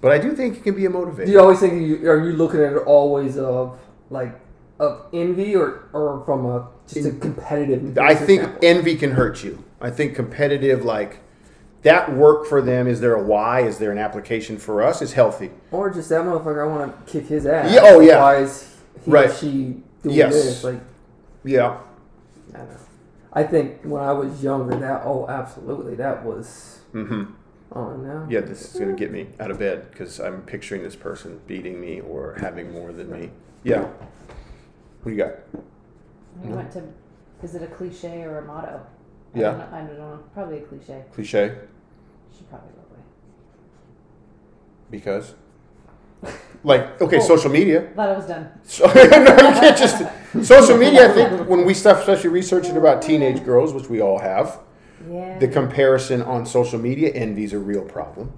[0.00, 1.26] But I do think it can be a motivator.
[1.26, 4.38] Do you always think you are you looking at it always of like
[4.78, 7.98] of envy or or from a just a competitive?
[7.98, 8.64] I think standpoint?
[8.64, 9.62] envy can hurt you.
[9.80, 11.20] I think competitive, like
[11.82, 13.60] that work for them, is there a why?
[13.62, 15.02] Is there an application for us?
[15.02, 15.50] Is healthy.
[15.70, 16.62] or just that motherfucker.
[16.62, 17.72] I want to kick his ass.
[17.74, 18.18] Yeah, oh, yeah.
[18.20, 19.30] Why is he Right.
[19.30, 20.32] or she doing Yes.
[20.34, 20.64] this?
[20.64, 20.80] Like
[21.44, 21.78] Yeah.
[22.54, 22.76] I don't know.
[23.32, 26.80] I think when I was younger, that oh, absolutely, that was.
[26.92, 27.24] hmm
[27.72, 28.26] Oh no.
[28.28, 31.40] Yeah, this is going to get me out of bed because I'm picturing this person
[31.46, 33.30] beating me or having more than me.
[33.62, 33.82] Yeah.
[33.82, 35.34] What do you got?
[36.44, 36.82] I went to.
[37.42, 38.84] Is it a cliche or a motto?
[39.34, 39.50] I Yeah.
[39.52, 40.18] don't know, I don't know.
[40.34, 41.04] Probably a cliche.
[41.14, 41.54] Cliche.
[42.36, 43.02] Should probably go away.
[44.90, 45.34] Because.
[46.62, 47.20] Like okay, Oh.
[47.20, 47.88] social media.
[47.96, 48.48] Thought I was done.
[48.64, 50.02] So, no, you can't just
[50.46, 51.08] social media.
[51.10, 54.58] I think when we stuff, especially researching about teenage girls, which we all have,
[55.08, 55.38] Yeah.
[55.38, 58.32] the comparison on social media envy is a real problem,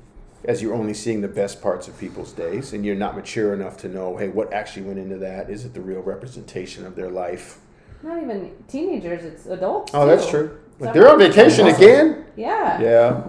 [0.45, 3.77] as you're only seeing the best parts of people's days, and you're not mature enough
[3.79, 5.51] to know, hey, what actually went into that?
[5.51, 7.59] Is it the real representation of their life?
[8.03, 9.25] Not even teenagers.
[9.25, 9.93] It's adults.
[9.95, 10.59] Oh, that's true.
[10.79, 12.25] But Some- they're on vacation again.
[12.37, 12.81] Yeah.
[12.81, 13.23] Yeah,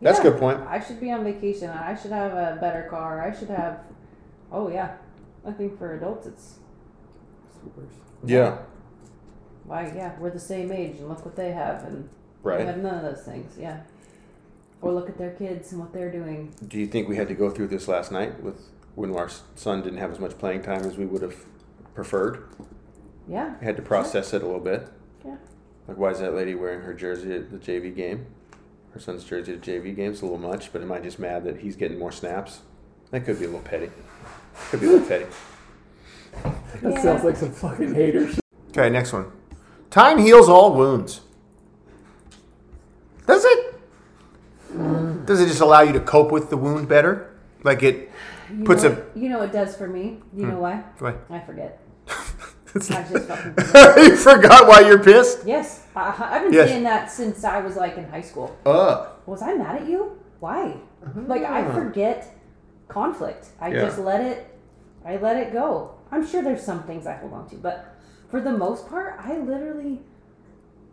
[0.00, 0.60] that's a good point.
[0.60, 1.68] I should be on vacation.
[1.70, 3.22] I should have a better car.
[3.22, 3.80] I should have.
[4.52, 4.96] Oh yeah.
[5.44, 6.58] I think for adults, it's
[8.24, 8.58] Yeah,
[9.64, 12.08] why yeah we're the same age and look what they have and
[12.42, 12.66] we right.
[12.66, 13.56] have none of those things.
[13.58, 13.80] Yeah.
[14.82, 16.54] Or look at their kids and what they're doing.
[16.66, 18.60] Do you think we had to go through this last night with
[18.94, 21.36] when our son didn't have as much playing time as we would have
[21.94, 22.44] preferred?
[23.28, 23.54] Yeah.
[23.60, 24.88] We had to process it a little bit.
[25.24, 25.36] Yeah.
[25.86, 28.26] Like, why is that lady wearing her jersey at the JV game?
[28.92, 30.12] Her son's jersey at the JV game.
[30.12, 32.60] It's a little much, but am I just mad that he's getting more snaps?
[33.10, 33.90] That could be a little petty.
[34.70, 35.26] Could be a little petty.
[36.82, 37.02] That Yeah.
[37.02, 38.38] sounds like some fucking haters.
[38.70, 39.30] Okay, next one.
[39.90, 41.20] Time heals all wounds.
[43.30, 45.26] Does it?
[45.26, 47.34] Does it just allow you to cope with the wound better?
[47.62, 48.10] Like it
[48.50, 49.18] You puts know, a.
[49.18, 50.18] You know it does for me.
[50.36, 50.82] You know why?
[50.98, 51.14] Why?
[51.30, 51.80] I forget.
[52.08, 53.28] I just
[53.98, 55.44] you forgot why you're pissed?
[55.44, 56.68] Yes, I, I've been Yes.
[56.68, 58.56] saying that since I was like in high school.
[58.64, 59.08] Uh.
[59.26, 60.18] Was I mad at you?
[60.40, 60.76] Why?
[61.26, 62.32] Like I forget
[62.88, 63.48] conflict.
[63.60, 63.82] I Yeah.
[63.86, 64.46] just let it.
[65.04, 65.94] I let it go.
[66.12, 67.94] I'm sure there's some things I hold on to, but
[68.30, 70.00] for the most part, I literally.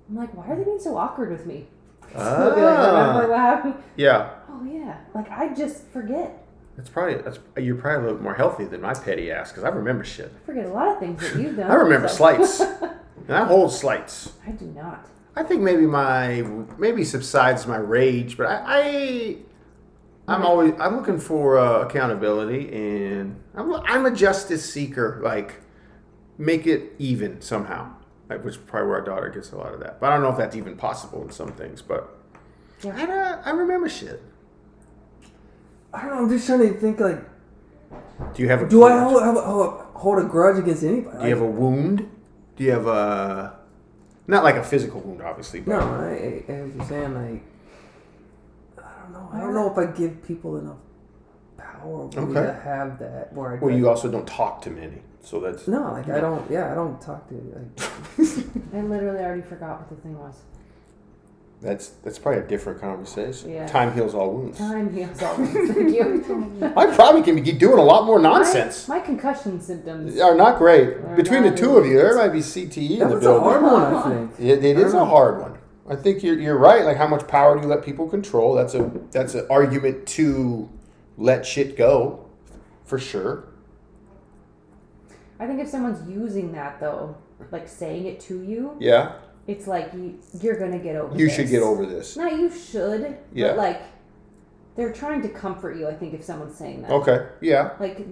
[0.10, 1.67] I'm like, why are they being so awkward with me?
[2.13, 3.28] They'll be like, remember Ah.
[3.28, 3.76] what happened?
[3.96, 4.30] Yeah.
[4.50, 4.98] Oh yeah.
[5.13, 6.43] Like I just forget.
[6.76, 9.70] That's probably that's you're probably a little more healthy than my petty ass because I
[9.70, 10.32] remember shit.
[10.43, 11.70] I forget a lot of things that you've done.
[11.72, 12.60] I remember slights,
[13.30, 14.34] and I hold slights.
[14.46, 15.08] I do not.
[15.36, 16.43] I think maybe my
[16.78, 19.38] maybe subsides my rage, but I, I
[20.28, 25.20] I'm always I'm looking for uh, accountability, and I'm I'm a justice seeker.
[25.24, 25.62] Like
[26.38, 27.91] make it even somehow,
[28.28, 30.00] which is probably where our daughter gets a lot of that.
[30.00, 31.82] But I don't know if that's even possible in some things.
[31.82, 32.13] But
[32.84, 32.96] Yeah.
[32.98, 34.22] I uh, I remember shit.
[35.94, 36.24] I don't know.
[36.24, 37.20] I'm just trying to think like,
[38.34, 41.18] Do you have a do I hold, hold, hold, hold a grudge against anybody?
[41.20, 42.10] Do you have a wound?
[42.58, 43.58] Do you have a
[44.28, 47.44] not like a physical wound, obviously, but No, I, I, I was just saying like,
[48.84, 49.30] I don't know.
[49.32, 50.78] I don't know if I give people enough
[51.58, 52.48] power over me Okay.
[52.48, 53.32] to have that.
[53.32, 56.50] Where I well, you also don't talk to many, so that's no, like I don't.
[56.50, 57.36] Yeah, I don't talk to.
[57.36, 57.84] Like,
[58.74, 60.36] I literally already forgot what the thing was.
[61.62, 63.52] that's that's probably a different conversation.
[63.52, 63.68] Yeah.
[63.68, 64.58] Time heals all wounds.
[64.58, 65.74] Time heals all wounds.
[65.74, 66.74] Thank you.
[66.78, 68.88] I probably can be doing a lot more nonsense.
[68.88, 70.18] My, my concussion symptoms.
[70.18, 71.02] Are not great.
[71.02, 73.20] They're Between the two of you, there might be CTE in the building.
[73.20, 73.84] that's a hard one.
[73.84, 74.40] I think.
[74.40, 75.58] It, it is a hard one.
[75.90, 76.86] I think you're, you're right.
[76.86, 78.54] Like how much power do you let people control?
[78.54, 80.70] That's a that's an argument to
[81.18, 82.30] let shit go,
[82.86, 83.44] for sure.
[85.39, 87.15] I think if someone's using that though,
[87.52, 89.13] like saying it to you, Yeah,
[89.47, 91.15] it's like you, you're gonna get over.
[91.17, 91.36] you this.
[91.36, 92.17] should get over this.
[92.17, 93.17] Not you should.
[93.34, 93.50] Yeah.
[93.50, 93.82] But like,
[94.76, 95.88] they're trying to comfort you.
[95.88, 97.71] I think if someone's saying that, Okay, yeah.
[97.80, 98.06] like,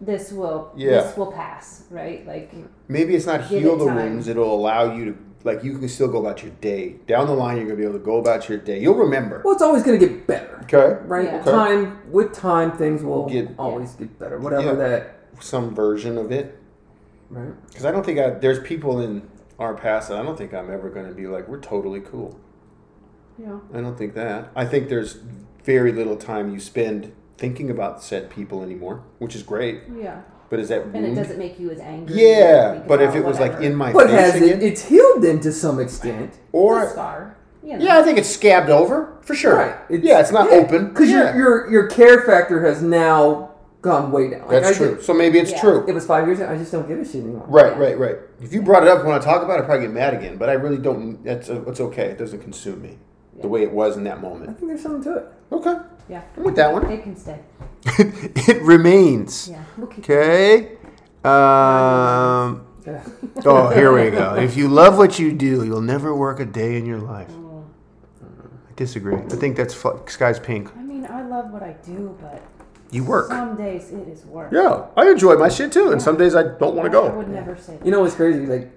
[0.00, 1.02] this will Yeah.
[1.02, 2.26] this will pass, right?
[2.26, 2.52] Like,
[2.88, 3.96] Maybe it's not heal it the time.
[3.96, 4.28] wounds.
[4.28, 6.96] It'll allow you to like you can still go about your day.
[7.06, 8.80] Down the line, you're gonna be able to go about your day.
[8.80, 9.40] You'll remember.
[9.44, 11.24] Well, it's always going to get better, Okay, right?
[11.26, 11.40] Yeah.
[11.40, 11.50] Okay.
[11.50, 14.38] Time with time, things will Get- always get better.
[14.38, 14.72] Whatever Yeah.
[14.74, 15.17] that.
[15.40, 16.58] Some version of it.
[17.30, 17.52] Right.
[17.68, 20.70] Because I don't think I, there's people in our past that I don't think I'm
[20.70, 22.38] ever going to be like we're totally cool.
[23.38, 23.58] Yeah.
[23.72, 24.50] I don't think that.
[24.56, 25.18] I think there's
[25.64, 29.82] very little time you spend thinking about said people anymore, which is great.
[29.94, 30.22] yeah.
[30.50, 32.22] But is that And it doesn't make you as angry.
[32.22, 34.62] Yeah, but if about it was like in my But face has it?
[34.62, 36.30] It's healed then to some extent.
[36.30, 37.36] It's a or scar.
[37.62, 37.84] You know.
[37.84, 39.56] yeah, I think it's scabbed over for sure.
[39.56, 40.02] Right.
[40.02, 41.34] yeah, it's not open because yeah.
[41.34, 43.47] your your your care factor has now
[43.80, 44.40] gone way down.
[44.40, 44.94] Like, That's I true.
[44.96, 45.60] did- So maybe it's Yeah.
[45.60, 45.84] true.
[45.86, 46.50] it was five years ago.
[46.50, 47.44] I just don't give a shit anymore.
[47.48, 47.78] Right, Yeah.
[47.82, 48.16] right, right.
[48.40, 50.36] If you brought it up when I talk about it, I probably get mad again.
[50.36, 51.22] But I really don't.
[51.24, 52.06] That's it's okay.
[52.06, 52.98] It doesn't consume me
[53.40, 54.50] the way it was in that moment.
[54.50, 55.26] I think there's something to it.
[55.52, 55.76] Okay,
[56.08, 56.22] Yeah.
[56.36, 56.90] I'm with that one.
[56.90, 57.38] It can stay.
[57.86, 59.48] it remains.
[59.48, 59.84] Yeah.
[59.84, 60.72] Okay.
[61.24, 62.62] Um.
[63.44, 64.34] Oh, here we go.
[64.36, 67.28] If you love what you do, you'll never work a day in your life.
[67.30, 69.14] I disagree.
[69.16, 70.70] I think that's fu- sky's pink.
[70.74, 72.40] I mean, I love what I do, but
[72.90, 73.28] You work.
[73.28, 74.50] some days it is work.
[74.52, 77.06] Yeah, I enjoy my shit too, and some days I don't want to go.
[77.06, 77.16] I go.
[77.18, 77.84] would never say that.
[77.84, 78.46] You know what's crazy?
[78.46, 78.70] Like,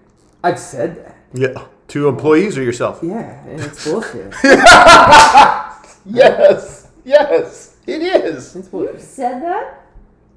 [0.44, 1.16] I've said that.
[1.34, 3.00] Yeah, to employees or yourself.
[3.02, 4.34] Yeah, and it's bullshit.
[6.04, 8.56] Yes, yes, it is.
[8.56, 9.02] it's You bullshit.
[9.02, 9.86] said that?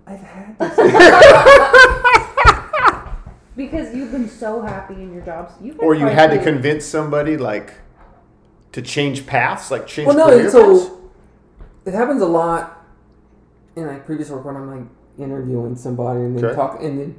[0.06, 0.76] I've had this.
[3.56, 5.54] because you've been so happy in your jobs.
[5.62, 7.74] You've been Or you had to frankly- convince somebody like
[8.72, 10.86] to change paths, like change Well, no, career it's paths?
[10.88, 11.00] so
[11.86, 12.73] it happens a lot
[13.76, 14.86] in like previous work when I'm like
[15.18, 16.54] interviewing somebody and then Okay.
[16.54, 17.16] talk and then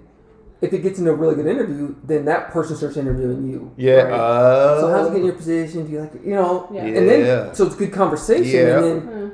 [0.62, 3.72] if it gets into a really good interview, then that person starts interviewing you.
[3.78, 4.04] Yeah.
[4.04, 4.13] right?
[4.13, 5.86] Uh, so how's it getting your position?
[5.86, 6.24] Do you like it?
[6.24, 6.68] You know?
[6.74, 6.84] Yeah.
[6.84, 8.68] And then so it's good conversation.
[8.68, 8.78] Yeah.
[8.78, 9.30] And then Hmm.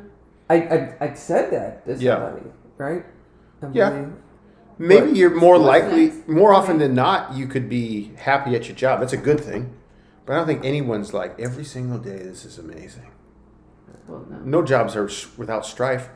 [0.49, 2.15] I, I I said that to Yeah.
[2.25, 3.05] somebody, right?
[3.61, 3.89] I'm Yeah.
[3.93, 4.07] really-
[4.79, 6.27] Maybe But- you're more likely, next?
[6.27, 8.99] more often than not, you could be happy at your job.
[8.99, 9.69] That's a good thing.
[10.25, 12.17] But I don't think anyone's like every single day.
[12.17, 13.05] This is amazing.
[14.07, 14.37] Well, no.
[14.43, 15.07] No jobs are
[15.37, 16.09] without strife,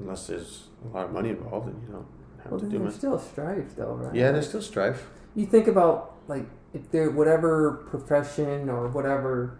[0.00, 2.06] unless there's a lot of money involved, and you don't
[2.42, 2.98] have Well, to then do there's much.
[2.98, 4.14] still strife, though, right?
[4.14, 5.08] Yeah, there's still strife.
[5.34, 9.58] you think about like if there whatever profession or whatever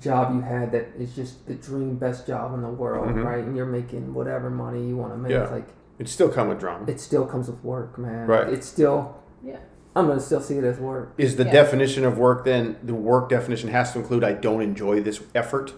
[0.00, 3.24] job you had that is just the dream best job in the world Mhm.
[3.24, 5.46] right and you're making whatever money you want to make Yeah.
[5.48, 6.84] like It still come with drama.
[6.88, 8.48] it still comes with work man Right.
[8.48, 9.58] it's still Yeah.
[9.94, 11.52] i'm gonna still see it as work Is the Yeah.
[11.52, 15.74] definition of work then the work definition has to include I don't enjoy this effort?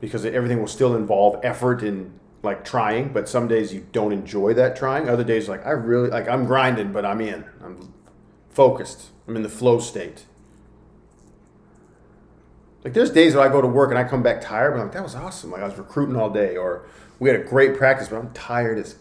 [0.00, 2.12] Because everything will still involve effort and
[2.46, 5.08] like trying, but some days you don't enjoy that trying.
[5.08, 7.44] Other days like I really like I'm grinding, but I'm in.
[7.62, 7.92] I'm
[8.48, 9.10] focused.
[9.28, 10.24] I'm in the flow state.
[12.82, 14.86] Like there's days where I go to work and I come back tired, but I'm
[14.86, 15.50] like, that was awesome.
[15.50, 16.86] Like I was recruiting all day, or
[17.18, 18.96] we had a great practice, but I'm tired as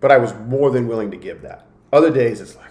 [0.00, 1.66] but I was more than willing to give that.
[1.92, 2.70] Other days it's like,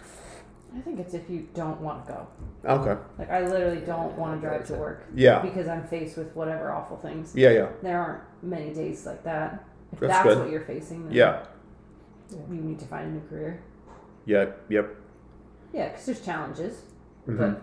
[0.76, 2.28] I think it's if you don't want to go.
[2.66, 3.02] okay.
[3.18, 5.06] Like I literally don't want to drive to work.
[5.16, 5.40] Yeah.
[5.40, 7.34] Because I'm faced with whatever awful things.
[7.36, 7.70] Yeah, yeah.
[7.82, 9.64] There aren't many days like that.
[9.92, 10.38] If That's that's, good.
[10.40, 11.44] what you're facing, then Yeah.
[12.32, 13.62] you need to find a new career.
[14.26, 14.62] Yep.
[14.70, 14.96] Yep.
[15.74, 16.82] Yeah, because there's challenges.
[17.28, 17.38] Mhm.
[17.38, 17.62] But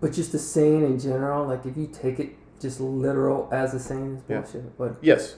[0.00, 3.78] but just the saying in general like if you take it just literal as a
[3.80, 4.40] saying is Yeah.
[4.40, 5.36] bullshit but Yes.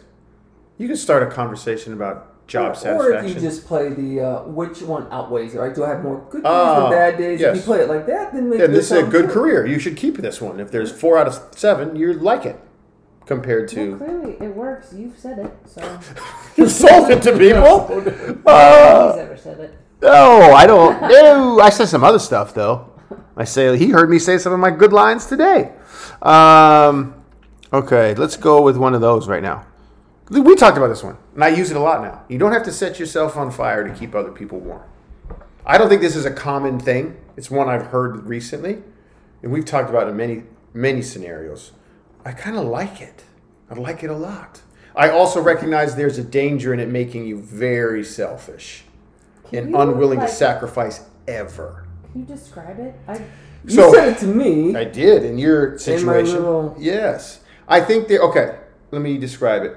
[0.79, 3.15] You can start a conversation about job or satisfaction.
[3.17, 6.03] Or if you just play the uh, which one outweighs it right do i have
[6.03, 8.63] more good days Ah, than bad days if you play it like that then maybe
[8.63, 9.65] then this is a sounds good career.
[9.67, 10.59] You should keep this one.
[10.61, 12.59] If there's four out of seven, you like it.
[13.29, 14.93] Compared well, to clearly it works.
[14.93, 16.01] You've said it, so
[16.57, 17.61] you sold it to people.
[17.89, 19.75] nobody's Uh, ever said it.
[20.01, 20.99] no, I don't.
[21.03, 22.91] No, I said some other stuff though.
[23.37, 25.73] I say he heard me say some of my good lines today.
[26.23, 27.15] Um,
[27.73, 29.67] okay, let's go with one of those right now.
[30.31, 32.25] We talked about this one, and I use it a lot now.
[32.29, 34.83] You don't have to set yourself on fire to keep other people warm.
[35.67, 37.17] I don't think this is a common thing.
[37.37, 38.83] It's one I've heard recently,
[39.43, 41.73] and we've talked about it in many, many scenarios.
[42.25, 43.25] I kind of like it.
[43.71, 44.63] I like it a lot.
[44.97, 48.85] I also recognize there's a danger in it making you very selfish
[49.53, 51.87] and you, unwilling to sacrifice ever.
[52.11, 52.95] Can you describe it?
[53.07, 53.23] I
[53.65, 56.37] you So- said it to me I did in your situation.
[56.37, 57.41] little- Yes.
[57.69, 58.57] I think that, okay,
[58.91, 59.77] let me describe it.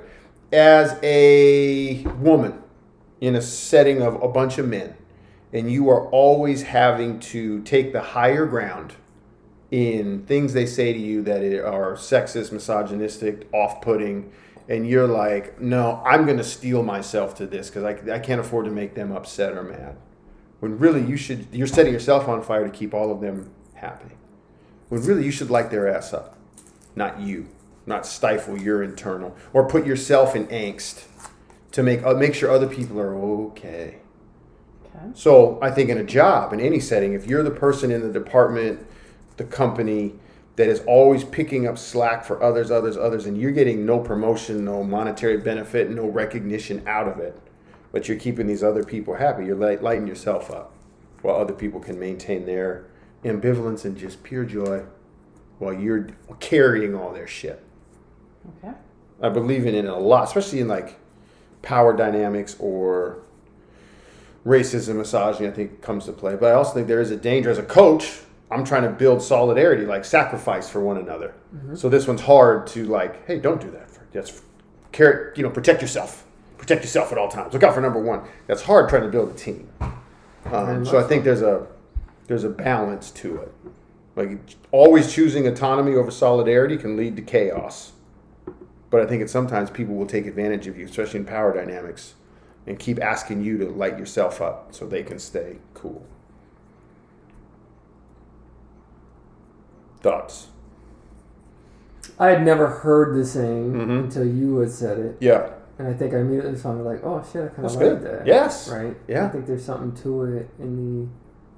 [0.54, 2.54] As a woman
[3.20, 4.96] in a setting of a bunch of men,
[5.54, 8.94] and you are always having to take the higher ground
[9.72, 14.32] in things they say to you that are sexist, misogynistic, off-putting,
[14.68, 18.40] and you're like, no, I'm going to steel myself to this because I, I can't
[18.40, 19.96] afford to make them upset or mad.
[20.60, 24.14] When really you should, you're setting yourself on fire to keep all of them happy.
[24.90, 26.38] When really you should light their ass up,
[26.96, 27.48] not you,
[27.86, 31.06] not stifle your internal or put yourself in angst
[31.72, 34.00] to make uh, make sure other people are okay.
[34.86, 35.06] okay.
[35.14, 38.12] So I think in a job, in any setting, if you're the person in the
[38.12, 38.86] department,
[39.38, 40.14] the company
[40.56, 44.66] that is always picking up slack for others, others, others, and you're getting no promotion,
[44.66, 47.40] no monetary benefit, no recognition out of it,
[47.92, 50.74] but you're keeping these other people happy, you're light, lighting yourself up
[51.22, 52.86] while other people can maintain their
[53.24, 54.84] ambivalence and just pure joy
[55.60, 56.08] while you're
[56.40, 57.64] carrying all their shit.
[58.58, 58.76] Okay.
[59.22, 61.00] I believe in it a lot, especially in like
[61.62, 63.20] power dynamics or
[64.46, 65.48] racism, misogyny.
[65.48, 66.36] I think comes to play.
[66.36, 68.22] But I also think there is a danger as a coach.
[68.52, 71.34] I'm trying to build solidarity, like sacrifice for one another.
[71.76, 73.90] So this one's hard to like, hey, don't do that.
[73.90, 74.42] For, that's
[74.92, 76.26] care, you know, protect yourself.
[76.58, 77.54] Protect yourself at all times.
[77.54, 78.22] Look out for number one.
[78.48, 79.70] That's hard trying to build a team.
[80.46, 81.68] Um, so I think there's a
[82.28, 83.54] there's a balance to it.
[84.16, 84.40] Like
[84.72, 87.94] always choosing autonomy over solidarity can lead to chaos.
[88.90, 92.16] But I think that sometimes people will take advantage of you, especially in power dynamics,
[92.68, 96.06] and keep asking you to light yourself up so they can stay cool.
[100.02, 100.48] Thoughts?
[102.20, 104.00] I had never heard the saying Mhm.
[104.06, 105.50] until you had said it, Yeah.
[105.80, 108.02] and I think I immediately found like, oh shit, I kind of like good.
[108.04, 108.28] that.
[108.28, 108.72] Yes.
[108.72, 108.96] Right.
[109.08, 109.26] Yeah.
[109.26, 111.08] I think there's something to it in the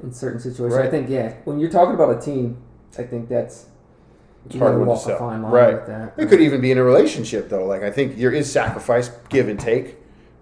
[0.05, 0.77] in certain situations.
[0.77, 0.87] Right.
[0.87, 2.57] I think yeah, when you're talking about a team,
[2.99, 3.67] I think that's
[4.45, 5.17] It's hard to walk a sell.
[5.19, 5.73] fine line Right.
[5.75, 6.13] with that.
[6.17, 7.65] It could even be in a relationship though.
[7.65, 9.97] Like I think there is sacrifice, give and take,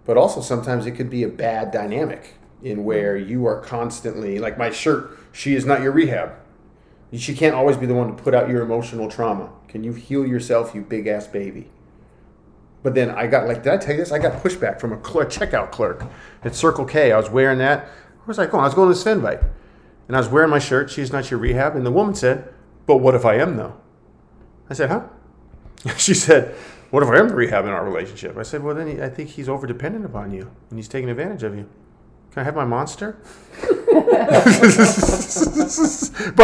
[0.06, 2.34] but also sometimes it could be a bad dynamic
[2.64, 5.12] in where you are constantly like my shirt.
[5.32, 6.32] She is not your rehab.
[7.14, 9.52] She can't always be the one to put out your emotional trauma.
[9.68, 11.70] Can you heal yourself, you big ass baby?
[12.84, 14.12] But then I got like, did I tell you this?
[14.12, 16.06] I got pushback from a clerk, checkout clerk
[16.44, 17.12] at Circle K.
[17.12, 17.84] I was wearing that.
[17.84, 18.56] Where was I going?
[18.56, 19.44] Oh, I was going to Svenvite.
[20.08, 21.76] And I was wearing my shirt, She's Not Your Rehab.
[21.76, 22.52] And the woman said,
[22.86, 23.76] But what if I am, though?
[24.70, 25.04] I said, Huh?
[25.98, 26.56] She said,
[26.90, 28.38] What if I am the rehab in our relationship?
[28.38, 31.10] I said, Well, then he, I think he's over dependent upon you and he's taking
[31.10, 31.68] advantage of you.
[32.32, 33.18] Can I have my monster?
[33.62, 33.76] but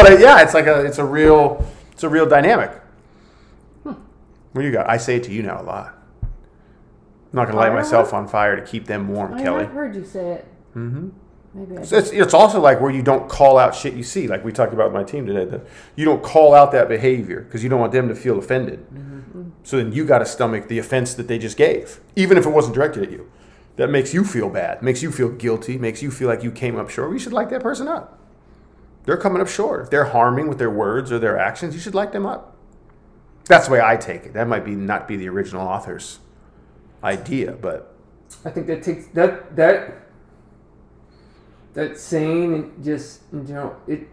[0.05, 2.71] uh, yeah, it's like a it's a real it's a real dynamic.
[3.83, 4.89] What do you got?
[4.89, 5.97] I say it to you now a lot.
[6.23, 6.29] I'm
[7.31, 9.63] not gonna light myself on fire to keep them warm, I Kelly.
[9.63, 10.47] have heard you say it.
[10.75, 11.09] Mm-hmm.
[11.53, 14.43] Maybe So it's, it's also like where you don't call out shit you see, like
[14.43, 15.45] we talked about with my team today.
[15.45, 18.85] That you don't call out that behavior because you don't want them to feel offended.
[19.63, 22.49] So then you got to stomach the offense that they just gave, even if it
[22.49, 23.29] wasn't directed at you.
[23.77, 26.77] That makes you feel bad, makes you feel guilty, makes you feel like you came
[26.77, 27.11] up short.
[27.11, 28.19] You should light that person up.
[29.05, 29.83] They're coming up short.
[29.83, 32.57] If they're harming with their words or their actions, you should light them up.
[33.45, 34.33] That's the way I take it.
[34.33, 36.19] That might be not be the original author's
[37.03, 37.95] idea, but
[38.43, 39.93] I think that takes that that
[41.73, 44.09] that saying and just in general it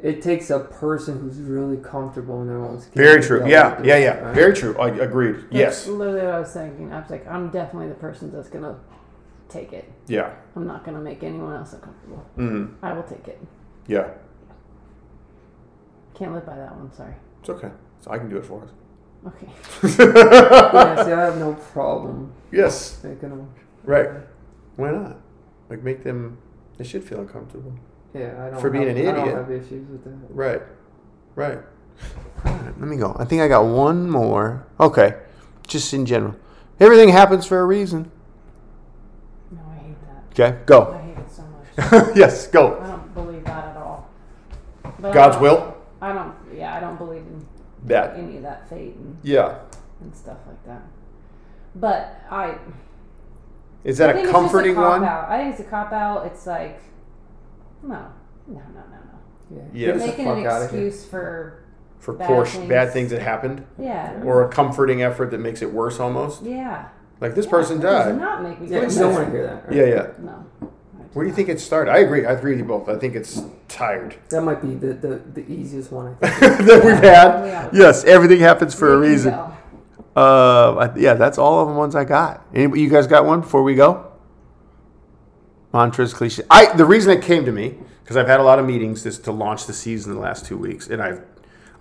[0.00, 2.92] it takes a person who's really comfortable in their own skin.
[3.02, 3.40] very true.
[3.48, 4.18] Yeah, yeah, it, yeah.
[4.20, 4.34] right?
[4.34, 4.76] Very true.
[4.78, 5.36] I agreed.
[5.36, 5.86] That's Yes.
[5.86, 6.92] literally what I was thinking.
[6.92, 8.76] I was like, I'm definitely the person that's gonna
[9.48, 9.90] take it.
[10.06, 10.34] Yeah.
[10.54, 12.24] I'm not gonna make anyone else uncomfortable.
[12.36, 12.74] Mm.
[12.82, 13.40] I will take it.
[13.86, 14.08] Yeah.
[16.14, 16.92] Can't live by that one.
[16.92, 17.14] Sorry.
[17.40, 17.70] It's okay.
[18.00, 18.70] So I can do it for us.
[19.26, 19.48] Okay.
[19.82, 23.02] yeah, see, I have no problem Yes.
[23.02, 23.48] making them.
[23.84, 24.08] Right.
[24.76, 25.16] Why not?
[25.68, 26.38] Like make them.
[26.76, 27.72] They should feel uncomfortable.
[28.18, 28.60] Yeah, I don't.
[28.60, 29.36] For being have, an I don't idiot.
[29.36, 30.34] have issues with that.
[30.34, 30.62] Right.
[31.34, 31.58] Right.
[32.44, 33.14] Let me go.
[33.18, 34.66] I think I got one more.
[34.80, 35.16] Okay.
[35.66, 36.36] Just in general.
[36.80, 38.10] Everything happens for a reason.
[39.50, 39.96] No, I hate
[40.34, 40.40] that.
[40.50, 40.58] Okay.
[40.66, 40.92] Go.
[40.92, 42.16] I hate it so much.
[42.16, 42.46] yes.
[42.46, 42.78] Go.
[42.80, 44.08] I don't believe that at all.
[44.98, 45.76] But God's don't- will.
[46.00, 46.34] I don't.
[46.54, 47.46] Yeah, I don't believe in
[47.84, 48.16] That.
[48.18, 49.58] any of that fate and, Yeah.
[50.02, 50.82] and stuff like that.
[51.74, 52.56] But I.
[53.84, 55.04] Is that think a comforting cop one?
[55.08, 55.28] Out.
[55.30, 56.26] I think it's a cop out.
[56.26, 56.80] It's like,
[57.86, 57.98] no,
[58.48, 59.56] no, no, no, no.
[59.56, 59.86] Yeah, Yeah.
[59.92, 61.62] Get the Making an excuse for
[61.98, 62.68] For Bad poor things.
[62.68, 66.42] bad things that happened, yeah, or a comforting effort that makes it worse almost.
[66.42, 66.88] yeah.
[67.20, 68.18] Like this Yeah, person that does died.
[68.18, 69.66] not make me Yeah, feel you don't want to hear that.
[69.68, 69.76] Right?
[69.76, 69.84] Yeah.
[69.86, 70.06] Yeah.
[70.18, 70.44] No.
[71.14, 71.90] Where do you think it started?
[71.92, 72.26] I agree.
[72.26, 72.90] I agree with you both.
[72.90, 76.14] I think it's tired That might be the, the, the easiest one.
[76.20, 76.58] I think.
[76.68, 77.46] that we've had.
[77.46, 77.70] Yeah.
[77.72, 79.32] Yes, everything happens for a reason.
[80.14, 82.44] Uh, yeah, that's all of the ones I got.
[82.54, 84.12] Anybody, you guys got one before we go?
[85.76, 86.42] Mantras, cliche.
[86.50, 89.18] I the reason it came to me because I've had a lot of meetings this
[89.18, 91.22] to launch the season the last two weeks, and I've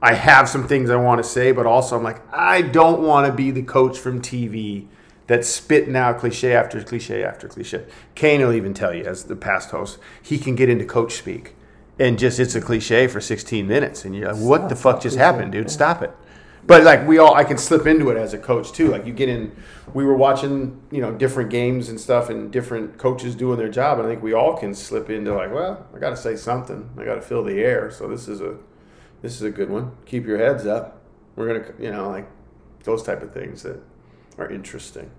[0.01, 3.25] I have some things I want to say, but also I'm like I don't want
[3.25, 4.87] to be the coach from TV
[5.27, 7.85] that's spitting out cliche after cliche after cliche.
[8.15, 11.55] Kane will even tell you as the past host, he can get into coach speak.
[11.97, 15.15] And just it's a cliche for 16 minutes, and you're like, "What the fuck just
[15.15, 15.71] cliche, happened, dude?
[15.71, 16.11] Stop it!"
[16.67, 18.87] But like we all, I can slip into it as a coach too.
[18.87, 19.55] Like you get in,
[19.93, 23.99] we were watching, you know, different games and stuff, and different coaches doing their job.
[23.99, 26.89] And I think we all can slip into like, well, I got to say something.
[26.97, 27.91] I got to fill the air.
[27.91, 28.57] So this is a,
[29.21, 29.91] this is a good one.
[30.05, 31.01] Keep your heads up.
[31.35, 32.27] We're gonna, you know, like
[32.83, 33.79] those type of things that
[34.37, 35.11] are interesting.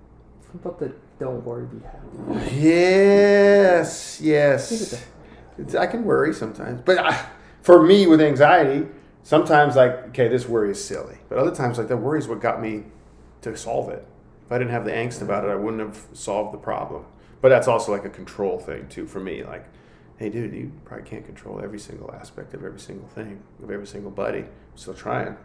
[0.54, 2.56] About the don't worry, be happy?
[2.56, 5.04] Yes, yes.
[5.58, 7.26] It's, I can worry sometimes, but I,
[7.62, 8.86] for me with anxiety,
[9.22, 12.40] sometimes like okay, this worry is silly, but other times like that worry is what
[12.40, 12.84] got me
[13.42, 14.06] to solve it.
[14.46, 17.04] If I didn't have the angst about it, I wouldn't have solved the problem.
[17.40, 19.42] But that's also like a control thing too for me.
[19.44, 19.66] Like,
[20.18, 23.86] hey, dude, you probably can't control every single aspect of every single thing of every
[23.86, 24.44] single buddy.
[24.74, 25.36] Still trying,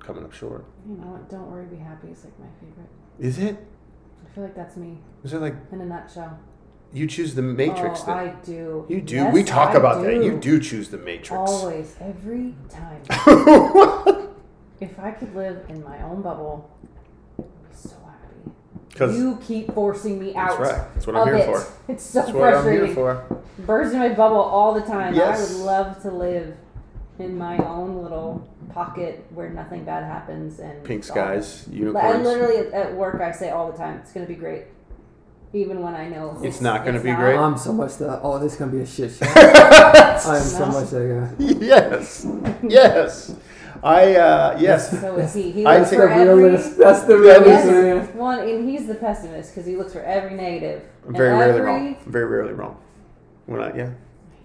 [0.00, 0.64] coming up short.
[0.88, 1.28] You know what?
[1.30, 2.88] Don't worry, be happy is like my favorite.
[3.18, 3.56] Is it?
[4.24, 6.38] I feel like that's me Is it like in a nutshell.
[6.92, 8.02] you choose the matrix?
[8.02, 8.86] oh, that I do.
[8.88, 9.16] you do.
[9.16, 10.14] Yes, we talk I about that.
[10.14, 10.24] do.
[10.24, 11.32] You do choose the matrix.
[11.50, 13.02] Always, every time.
[14.80, 16.70] if I could live in my own bubble,
[17.38, 18.52] I'd be so happy.
[18.96, 20.58] 'Cause- you keep forcing me out.
[20.58, 20.94] That's right.
[20.94, 21.44] That's what I'm here it.
[21.46, 21.66] for.
[21.92, 22.86] It's so That's what I'm frustrating.
[22.86, 23.36] here for.
[23.66, 25.14] Birds in my bubble all the time.
[25.14, 25.38] Yes.
[25.38, 26.56] I would love to live
[27.18, 31.74] in my own little pocket where nothing bad happens and Pink it's all- skies, I
[31.74, 32.24] unicorns.
[32.24, 34.64] literally at- at work I say all the time it's gonna be great,
[35.52, 37.18] even when I know It's not gonna be not.
[37.20, 37.36] great?
[37.36, 38.20] I'm so much that.
[38.22, 39.26] Oh, this is gonna be a shit show.
[39.36, 41.44] I am so much that guy.
[41.66, 42.26] yes,
[42.62, 43.34] yes.
[43.82, 45.00] I uh, yes.
[45.00, 45.50] So is he.
[45.52, 46.42] He I looks for the every.
[46.44, 46.76] realist.
[46.78, 47.66] That's the realist.
[47.66, 50.82] Yes, one, and he's the pessimist because he looks for every negative.
[51.06, 51.96] Very and rarely every, wrong.
[52.06, 52.76] Very rarely wrong.
[53.46, 53.90] When I yeah,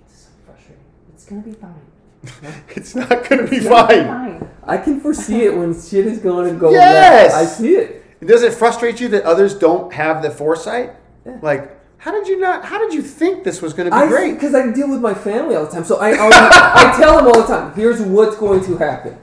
[0.06, 0.84] It's so frustrating.
[1.14, 2.64] It's gonna be fine.
[2.70, 4.08] it's not gonna be It's gonna fine.
[4.40, 4.50] fine.
[4.64, 7.34] I can foresee it when shit is going to go Yes!
[7.34, 7.44] left.
[7.44, 8.26] I see it.
[8.26, 10.94] Does it frustrate you that others don't have the foresight?
[11.26, 11.38] Yeah.
[11.44, 12.64] Like, How did you not?
[12.64, 14.36] How did you think this was going to be I great?
[14.36, 17.26] because I deal with my family all the time, so I already, I tell them
[17.26, 17.74] all the time.
[17.74, 19.18] Here's what's going to happen.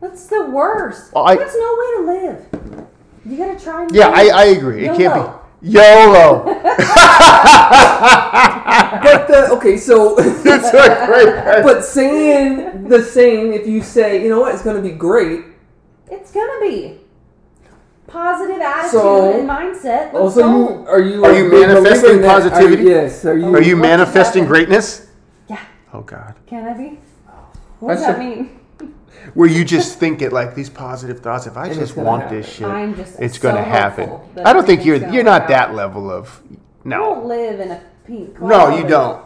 [0.00, 1.12] That's the worst.
[1.12, 2.88] Well, I- That's no way to live.
[3.26, 3.82] You gotta try.
[3.82, 4.28] And Yeah, I.
[4.28, 4.88] I agree.
[4.88, 5.12] It can't
[5.60, 6.44] be YOLO.
[9.02, 11.62] But the okay, so it's a great.
[11.64, 15.44] but saying the same, if you say, you know what, it's going to be great.
[16.10, 17.00] It's gonna be
[18.06, 20.12] positive attitude So- and mindset.
[20.12, 20.58] Let's Also, go.
[20.58, 22.28] you are you Are you manifesting believer in that?
[22.28, 22.82] Are- positivity?
[22.84, 23.24] yes.
[23.24, 23.54] Are you?
[23.54, 25.06] Are you manifesting greatness?
[25.48, 25.58] yeah.
[25.92, 26.34] Oh God.
[26.46, 26.98] Can I be?
[27.80, 28.50] What does That's that a- mean?
[29.34, 31.46] Where you just think it like these positive thoughts.
[31.46, 32.38] If I And just want happen.
[32.38, 34.10] this shit, I'm just it's so going to happen.
[34.44, 36.40] I don't think you're you're not that level of
[36.86, 37.26] I don't no.
[37.26, 38.40] live in a pink.
[38.40, 39.22] No, you don't.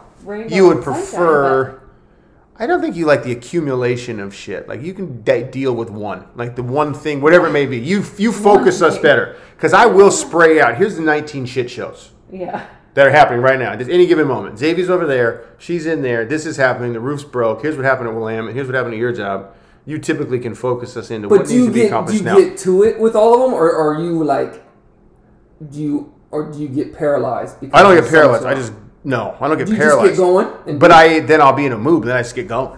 [0.49, 1.80] You would and sunshine, prefer.
[2.57, 4.67] I don't think you like the accumulation of shit.
[4.67, 7.77] Like you can de- deal with one, like the one thing, whatever it may be.
[7.79, 10.77] You you focus us better because I will spray out.
[10.77, 12.11] Here's the 19 shit shows.
[12.31, 12.65] Yeah.
[12.93, 14.57] that are happening right now at any given moment.
[14.59, 15.45] Xavier's over there.
[15.57, 16.25] She's in there.
[16.25, 16.93] This is happening.
[16.93, 17.61] The roof's broke.
[17.61, 18.53] Here's what happened at Willamette.
[18.53, 19.55] Here's what happened at your job.
[19.85, 21.87] You typically can focus us into But what do needs you to be get do
[21.87, 22.37] accomplished you now.
[22.37, 24.63] get to it with all of them, or, or are you like,
[25.69, 27.59] do you or do you get paralyzed?
[27.59, 28.45] Because I don't get paralyzed.
[28.45, 28.73] I just
[29.03, 29.35] no.
[29.39, 30.09] I don't get Do you paralyzed.
[30.09, 30.47] just get going.
[30.67, 32.03] And But I then I'll be in a mood.
[32.03, 32.77] And then I just get going.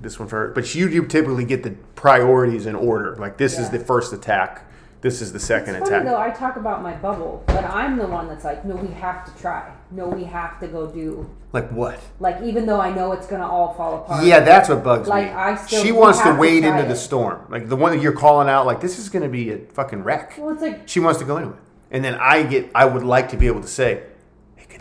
[0.00, 0.54] This one first.
[0.54, 3.16] But you you typically get the priorities in order.
[3.16, 4.62] Like this is the first attack.
[5.02, 6.06] This is the second It's funny attack.
[6.12, 6.18] though.
[6.20, 9.40] I talk about my bubble, but I'm the one that's like, no, we have to
[9.40, 9.70] try.
[9.90, 11.30] No, we have to go do.
[11.52, 12.00] Like what?
[12.18, 14.24] Like even though I know it's gonna all fall apart.
[14.24, 15.34] Yeah, that's what bugs Like, me.
[15.34, 17.46] Like I still- she wants to have to wade try into the storm.
[17.48, 18.66] Like the one that you're calling out.
[18.66, 20.34] Like this is going to be a fucking wreck.
[20.38, 21.56] Well, it's like She wants to go into it.
[21.92, 24.02] And then I get, I would like to be able to say,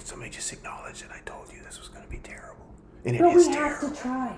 [0.06, 2.66] hey, can somebody just acknowledge that I told you this was going to be terrible?
[3.06, 3.96] And it But is we have terrible.
[3.96, 4.36] to try.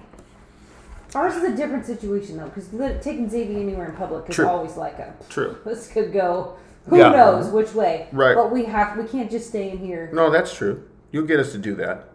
[1.15, 2.69] Ours is a different situation though, because
[3.03, 4.47] taking Xavier anywhere in public is True.
[4.47, 5.57] always like a True.
[5.65, 6.55] this could go
[6.87, 7.09] who Yeah.
[7.11, 8.07] knows which way.
[8.11, 8.35] Right.
[8.35, 10.09] But we have we can't just stay in here.
[10.13, 10.83] No, that's true.
[11.11, 12.09] You'll get us to do that.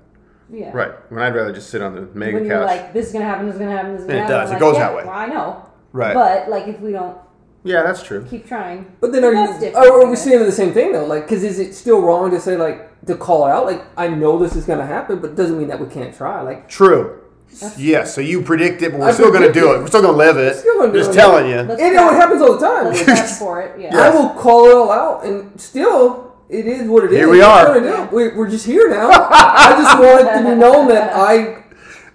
[0.50, 0.70] Yeah.
[0.74, 0.92] Right.
[1.11, 2.66] When I'd rather just sit on the mega When you're couch.
[2.66, 4.36] like, this is gonna happen, this is gonna happen, this is gonna it happen.
[4.36, 4.50] does.
[4.50, 5.05] I'm It like, goes yeah, that way.
[5.05, 5.66] Well, I know.
[5.92, 6.14] Right.
[6.14, 7.16] But like if we don't
[7.64, 8.26] yeah, that's true.
[8.28, 8.94] keep trying.
[9.00, 10.24] But then are That's you are, are we guess.
[10.24, 11.07] saying the same thing though?
[11.07, 13.66] Like, because is it still wrong to say like to call out?
[13.66, 16.14] Like, I know this is going to happen, but it doesn't mean that we can't
[16.14, 16.40] try.
[16.42, 17.18] Like, True.
[17.76, 19.76] Yes, so you predict it, but we're I still going to do it.
[19.76, 19.80] it.
[19.82, 20.57] We're still going to live it.
[20.57, 21.14] Still gonna do Just it.
[21.14, 21.57] telling you.
[21.57, 23.26] Let's and it happens all the time.
[23.38, 23.78] For it.
[23.78, 23.94] Yeah.
[23.98, 27.18] I will call it all out, and still, it is what it is.
[27.18, 27.76] Here we are.
[27.76, 28.09] you gonna?
[28.11, 29.11] We, we're just here now.
[29.11, 31.62] I just want it to be known that I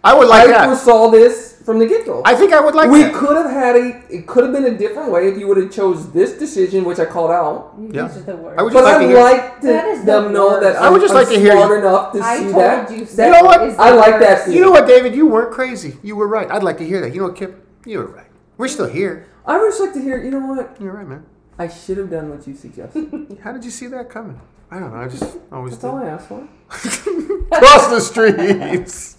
[0.03, 0.65] I would like I that.
[0.65, 2.21] foresaw this from the get go.
[2.25, 3.13] I think I would like we that.
[3.13, 4.01] could have had a.
[4.09, 6.97] It could have been a different way if you would have chose this decision, which
[6.97, 7.73] I called out.
[7.77, 8.07] Yeah.
[8.07, 8.57] guys are the worst.
[8.59, 10.59] I would But just like I'd to hear- like to That is the them know
[10.61, 12.43] that I I'm, would just I'm like to hear you- smart enough to I see
[12.43, 12.91] told that.
[12.91, 13.03] you.
[13.05, 13.59] that- You know what?
[13.87, 14.43] I like that worst.
[14.45, 14.57] feeling.
[14.57, 15.13] You know what, David?
[15.13, 15.97] You weren't crazy.
[16.03, 16.49] You were right.
[16.49, 17.13] I'd like to hear that.
[17.13, 17.51] You know what, Kip?
[17.85, 18.27] You were right.
[18.57, 19.27] We're still here.
[19.45, 20.17] I would just like to hear.
[20.23, 20.77] You know what?
[20.81, 21.25] You're right, man.
[21.59, 23.37] I should have done what you suggested.
[23.43, 24.39] How did you see that coming?
[24.71, 25.01] I don't know.
[25.01, 26.07] I just always That's all did.
[26.07, 26.47] I asked for.
[27.59, 29.16] Cross the streets.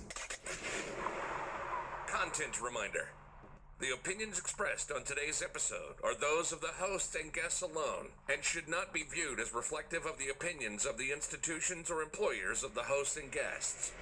[3.80, 8.42] The opinions expressed on today's episode are those of the hosts and guests alone and
[8.42, 12.74] should not be viewed as reflective of the opinions of the institutions or employers of
[12.74, 13.92] the hosts and guests.